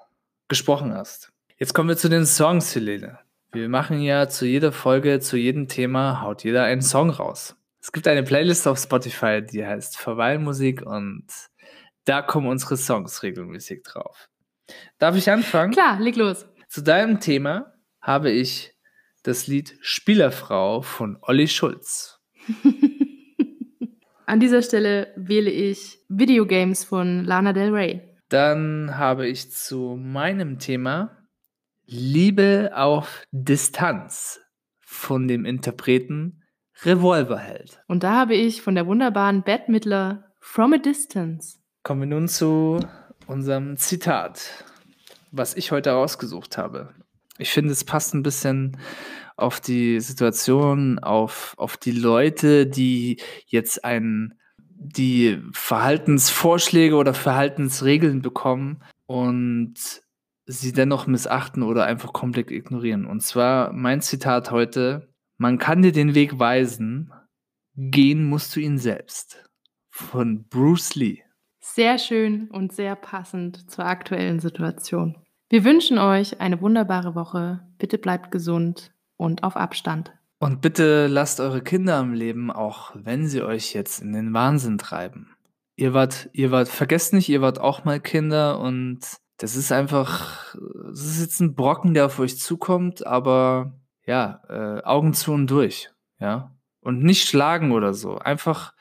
gesprochen 0.48 0.92
hast. 0.94 1.32
Jetzt 1.58 1.74
kommen 1.74 1.88
wir 1.88 1.96
zu 1.96 2.08
den 2.08 2.26
Songs, 2.26 2.74
Helene. 2.74 3.18
Wir 3.52 3.68
machen 3.68 4.00
ja 4.00 4.28
zu 4.28 4.46
jeder 4.46 4.72
Folge, 4.72 5.20
zu 5.20 5.36
jedem 5.36 5.68
Thema, 5.68 6.20
haut 6.20 6.44
jeder 6.44 6.64
einen 6.64 6.82
Song 6.82 7.10
raus. 7.10 7.56
Es 7.80 7.92
gibt 7.92 8.06
eine 8.06 8.22
Playlist 8.22 8.66
auf 8.68 8.78
Spotify, 8.78 9.42
die 9.42 9.64
heißt 9.64 9.96
Verweilmusik 9.96 10.82
und 10.82 11.26
da 12.04 12.22
kommen 12.22 12.48
unsere 12.48 12.76
Songs 12.76 13.22
regelmäßig 13.22 13.82
drauf. 13.82 14.28
Darf 14.98 15.16
ich 15.16 15.30
anfangen? 15.30 15.72
Klar, 15.72 15.98
leg 16.00 16.16
los. 16.16 16.46
Zu 16.68 16.82
deinem 16.82 17.20
Thema 17.20 17.72
habe 18.00 18.30
ich 18.30 18.74
das 19.22 19.46
Lied 19.46 19.78
Spielerfrau 19.80 20.82
von 20.82 21.18
Olli 21.22 21.48
Schulz. 21.48 22.20
An 24.28 24.40
dieser 24.40 24.60
Stelle 24.60 25.10
wähle 25.16 25.48
ich 25.48 26.00
Videogames 26.10 26.84
von 26.84 27.24
Lana 27.24 27.54
Del 27.54 27.74
Rey. 27.74 28.02
Dann 28.28 28.98
habe 28.98 29.26
ich 29.26 29.50
zu 29.50 29.96
meinem 29.98 30.58
Thema 30.58 31.16
Liebe 31.86 32.72
auf 32.74 33.22
Distanz 33.30 34.38
von 34.80 35.28
dem 35.28 35.46
Interpreten 35.46 36.42
Revolverheld. 36.82 37.80
Und 37.86 38.02
da 38.02 38.16
habe 38.16 38.34
ich 38.34 38.60
von 38.60 38.74
der 38.74 38.86
wunderbaren 38.86 39.44
Bette 39.44 39.70
Midler 39.70 40.24
From 40.40 40.74
a 40.74 40.76
Distance. 40.76 41.60
Kommen 41.82 42.02
wir 42.02 42.08
nun 42.08 42.28
zu 42.28 42.80
unserem 43.26 43.78
Zitat, 43.78 44.62
was 45.32 45.56
ich 45.56 45.72
heute 45.72 45.94
ausgesucht 45.94 46.58
habe. 46.58 46.92
Ich 47.38 47.50
finde, 47.50 47.72
es 47.72 47.82
passt 47.82 48.12
ein 48.12 48.22
bisschen 48.22 48.76
auf 49.38 49.60
die 49.60 50.00
Situation, 50.00 50.98
auf, 50.98 51.54
auf 51.56 51.76
die 51.76 51.92
Leute, 51.92 52.66
die 52.66 53.20
jetzt 53.46 53.84
ein, 53.84 54.34
die 54.68 55.40
Verhaltensvorschläge 55.52 56.96
oder 56.96 57.14
Verhaltensregeln 57.14 58.20
bekommen 58.20 58.82
und 59.06 59.74
sie 60.46 60.72
dennoch 60.72 61.06
missachten 61.06 61.62
oder 61.62 61.84
einfach 61.84 62.12
komplett 62.12 62.50
ignorieren. 62.50 63.06
Und 63.06 63.22
zwar 63.22 63.72
mein 63.72 64.00
Zitat 64.00 64.50
heute, 64.50 65.08
man 65.36 65.58
kann 65.58 65.82
dir 65.82 65.92
den 65.92 66.14
Weg 66.14 66.38
weisen, 66.38 67.12
gehen 67.76 68.24
musst 68.24 68.56
du 68.56 68.60
ihn 68.60 68.78
selbst. 68.78 69.44
Von 69.90 70.44
Bruce 70.48 70.94
Lee. 70.96 71.22
Sehr 71.60 71.98
schön 71.98 72.48
und 72.50 72.72
sehr 72.72 72.96
passend 72.96 73.70
zur 73.70 73.84
aktuellen 73.84 74.40
Situation. 74.40 75.16
Wir 75.48 75.64
wünschen 75.64 75.98
euch 75.98 76.40
eine 76.40 76.60
wunderbare 76.60 77.14
Woche. 77.14 77.60
Bitte 77.78 77.98
bleibt 77.98 78.30
gesund 78.30 78.92
und 79.18 79.44
auf 79.44 79.56
Abstand. 79.56 80.12
Und 80.38 80.62
bitte 80.62 81.08
lasst 81.08 81.40
eure 81.40 81.62
Kinder 81.62 81.96
am 81.96 82.14
Leben, 82.14 82.50
auch 82.50 82.92
wenn 82.94 83.26
sie 83.26 83.42
euch 83.42 83.74
jetzt 83.74 84.00
in 84.00 84.12
den 84.14 84.32
Wahnsinn 84.32 84.78
treiben. 84.78 85.34
Ihr 85.76 85.92
wart, 85.94 86.30
ihr 86.32 86.50
wart, 86.50 86.68
vergesst 86.68 87.12
nicht, 87.12 87.28
ihr 87.28 87.42
wart 87.42 87.60
auch 87.60 87.84
mal 87.84 88.00
Kinder 88.00 88.58
und 88.60 89.00
das 89.36 89.54
ist 89.54 89.70
einfach, 89.70 90.54
das 90.88 91.04
ist 91.04 91.20
jetzt 91.20 91.40
ein 91.40 91.54
Brocken, 91.54 91.94
der 91.94 92.06
auf 92.06 92.18
euch 92.18 92.38
zukommt, 92.38 93.06
aber 93.06 93.74
ja, 94.06 94.40
äh, 94.48 94.82
Augen 94.84 95.12
zu 95.12 95.32
und 95.32 95.48
durch, 95.48 95.90
ja. 96.18 96.54
Und 96.80 97.02
nicht 97.02 97.28
schlagen 97.28 97.72
oder 97.72 97.92
so. 97.92 98.18
Einfach 98.18 98.72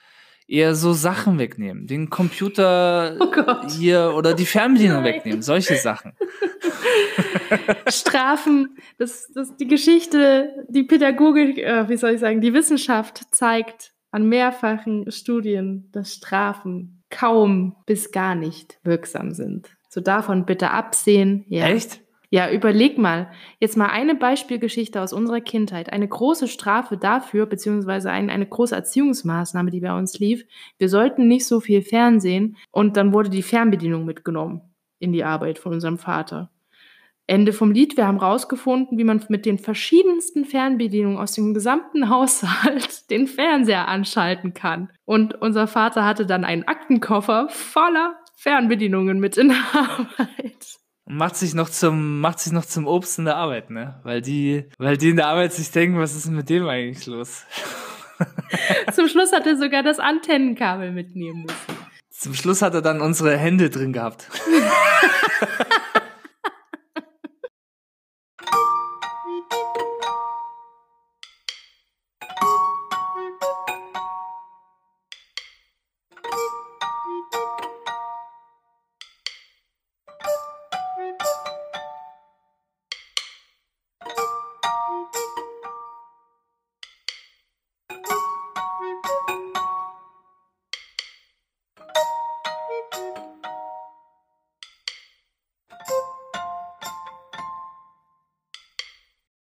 eher 0.48 0.76
so 0.76 0.94
Sachen 0.94 1.38
wegnehmen. 1.40 1.88
Den 1.88 2.10
Computer 2.10 3.18
oh 3.20 3.68
hier 3.68 4.14
oder 4.16 4.34
die 4.34 4.46
Fernbedienung 4.46 5.04
Nein. 5.04 5.16
wegnehmen. 5.16 5.42
Solche 5.42 5.76
Sachen. 5.76 6.14
Strafen, 7.90 8.78
das, 8.98 9.32
das, 9.34 9.56
die 9.58 9.68
Geschichte, 9.68 10.66
die 10.70 10.84
Pädagogik, 10.84 11.58
äh, 11.58 11.88
wie 11.90 11.98
soll 11.98 12.12
ich 12.12 12.20
sagen, 12.20 12.42
die 12.42 12.54
Wissenschaft 12.54 13.24
zeigt 13.32 13.94
an 14.12 14.28
mehrfachen 14.28 15.12
Studien, 15.12 15.90
dass 15.92 16.14
Strafen 16.14 17.04
kaum 17.10 17.76
bis 17.86 18.12
gar 18.12 18.36
nicht 18.36 18.80
wirksam 18.84 19.32
sind. 19.32 19.70
So 19.90 20.02
davon 20.02 20.46
bitte 20.46 20.72
absehen. 20.72 21.46
Ja. 21.48 21.68
Echt? 21.68 22.02
Ja, 22.30 22.52
überleg 22.52 22.98
mal. 22.98 23.32
Jetzt 23.60 23.78
mal 23.78 23.88
eine 23.88 24.14
Beispielgeschichte 24.14 25.02
aus 25.02 25.14
unserer 25.14 25.40
Kindheit. 25.40 25.94
Eine 25.94 26.08
große 26.08 26.50
Strafe 26.50 26.98
dafür, 26.98 27.46
beziehungsweise 27.46 28.12
ein, 28.12 28.30
eine 28.30 28.46
große 28.46 28.76
Erziehungsmaßnahme, 28.76 29.72
die 29.72 29.80
bei 29.80 29.98
uns 29.98 30.20
lief. 30.20 30.46
Wir 30.78 30.90
sollten 30.90 31.28
nicht 31.28 31.46
so 31.46 31.62
viel 31.62 31.82
Fernsehen 31.82 32.58
und 32.72 32.98
dann 32.98 33.14
wurde 33.14 33.30
die 33.30 33.44
Fernbedienung 33.44 34.04
mitgenommen 34.04 34.62
in 35.00 35.14
die 35.14 35.24
Arbeit 35.24 35.58
von 35.58 35.74
unserem 35.74 35.98
Vater. 35.98 36.52
Ende 37.28 37.52
vom 37.52 37.72
Lied. 37.72 37.98
Wir 37.98 38.08
haben 38.08 38.20
rausgefunden, 38.20 38.98
wie 38.98 39.04
man 39.04 39.24
mit 39.28 39.46
den 39.46 39.60
verschiedensten 39.60 40.46
Fernbedienungen 40.46 41.20
aus 41.20 41.34
dem 41.34 41.54
gesamten 41.54 42.10
Haushalt 42.10 43.10
den 43.10 43.28
Fernseher 43.28 43.88
anschalten 43.88 44.54
kann. 44.54 44.90
Und 45.06 45.40
unser 45.42 45.68
Vater 45.68 46.06
hatte 46.06 46.26
dann 46.26 46.44
einen 46.44 46.64
Aktenkoffer 46.64 47.48
voller 47.50 48.18
Fernbedienungen 48.36 49.20
mit 49.20 49.38
in 49.38 49.50
der 49.50 49.58
Arbeit. 49.74 50.78
Und 51.08 51.16
macht 51.16 51.38
sich 51.38 51.54
noch 51.54 51.70
zum, 51.70 52.20
macht 52.20 52.40
sich 52.40 52.52
noch 52.52 52.66
zum 52.66 52.86
Obst 52.86 53.18
in 53.18 53.26
der 53.26 53.38
Arbeit, 53.38 53.70
ne? 53.70 54.02
Weil 54.04 54.22
die, 54.22 54.66
weil 54.78 54.98
die 54.98 55.10
in 55.10 55.16
der 55.16 55.28
Arbeit 55.28 55.54
sich 55.54 55.72
denken, 55.72 55.98
was 55.98 56.14
ist 56.14 56.28
denn 56.28 56.36
mit 56.36 56.50
dem 56.50 56.68
eigentlich 56.68 57.06
los? 57.06 57.46
Zum 58.94 59.08
Schluss 59.08 59.32
hat 59.32 59.48
er 59.48 59.56
sogar 59.56 59.84
das 59.84 60.00
Antennenkabel 60.00 60.92
mitnehmen 60.92 61.44
müssen. 61.44 61.78
Zum 62.10 62.34
Schluss 62.34 62.62
hat 62.62 62.74
er 62.74 62.82
dann 62.82 63.00
unsere 63.00 63.38
Hände 63.38 63.70
drin 63.70 63.94
gehabt. 63.94 64.30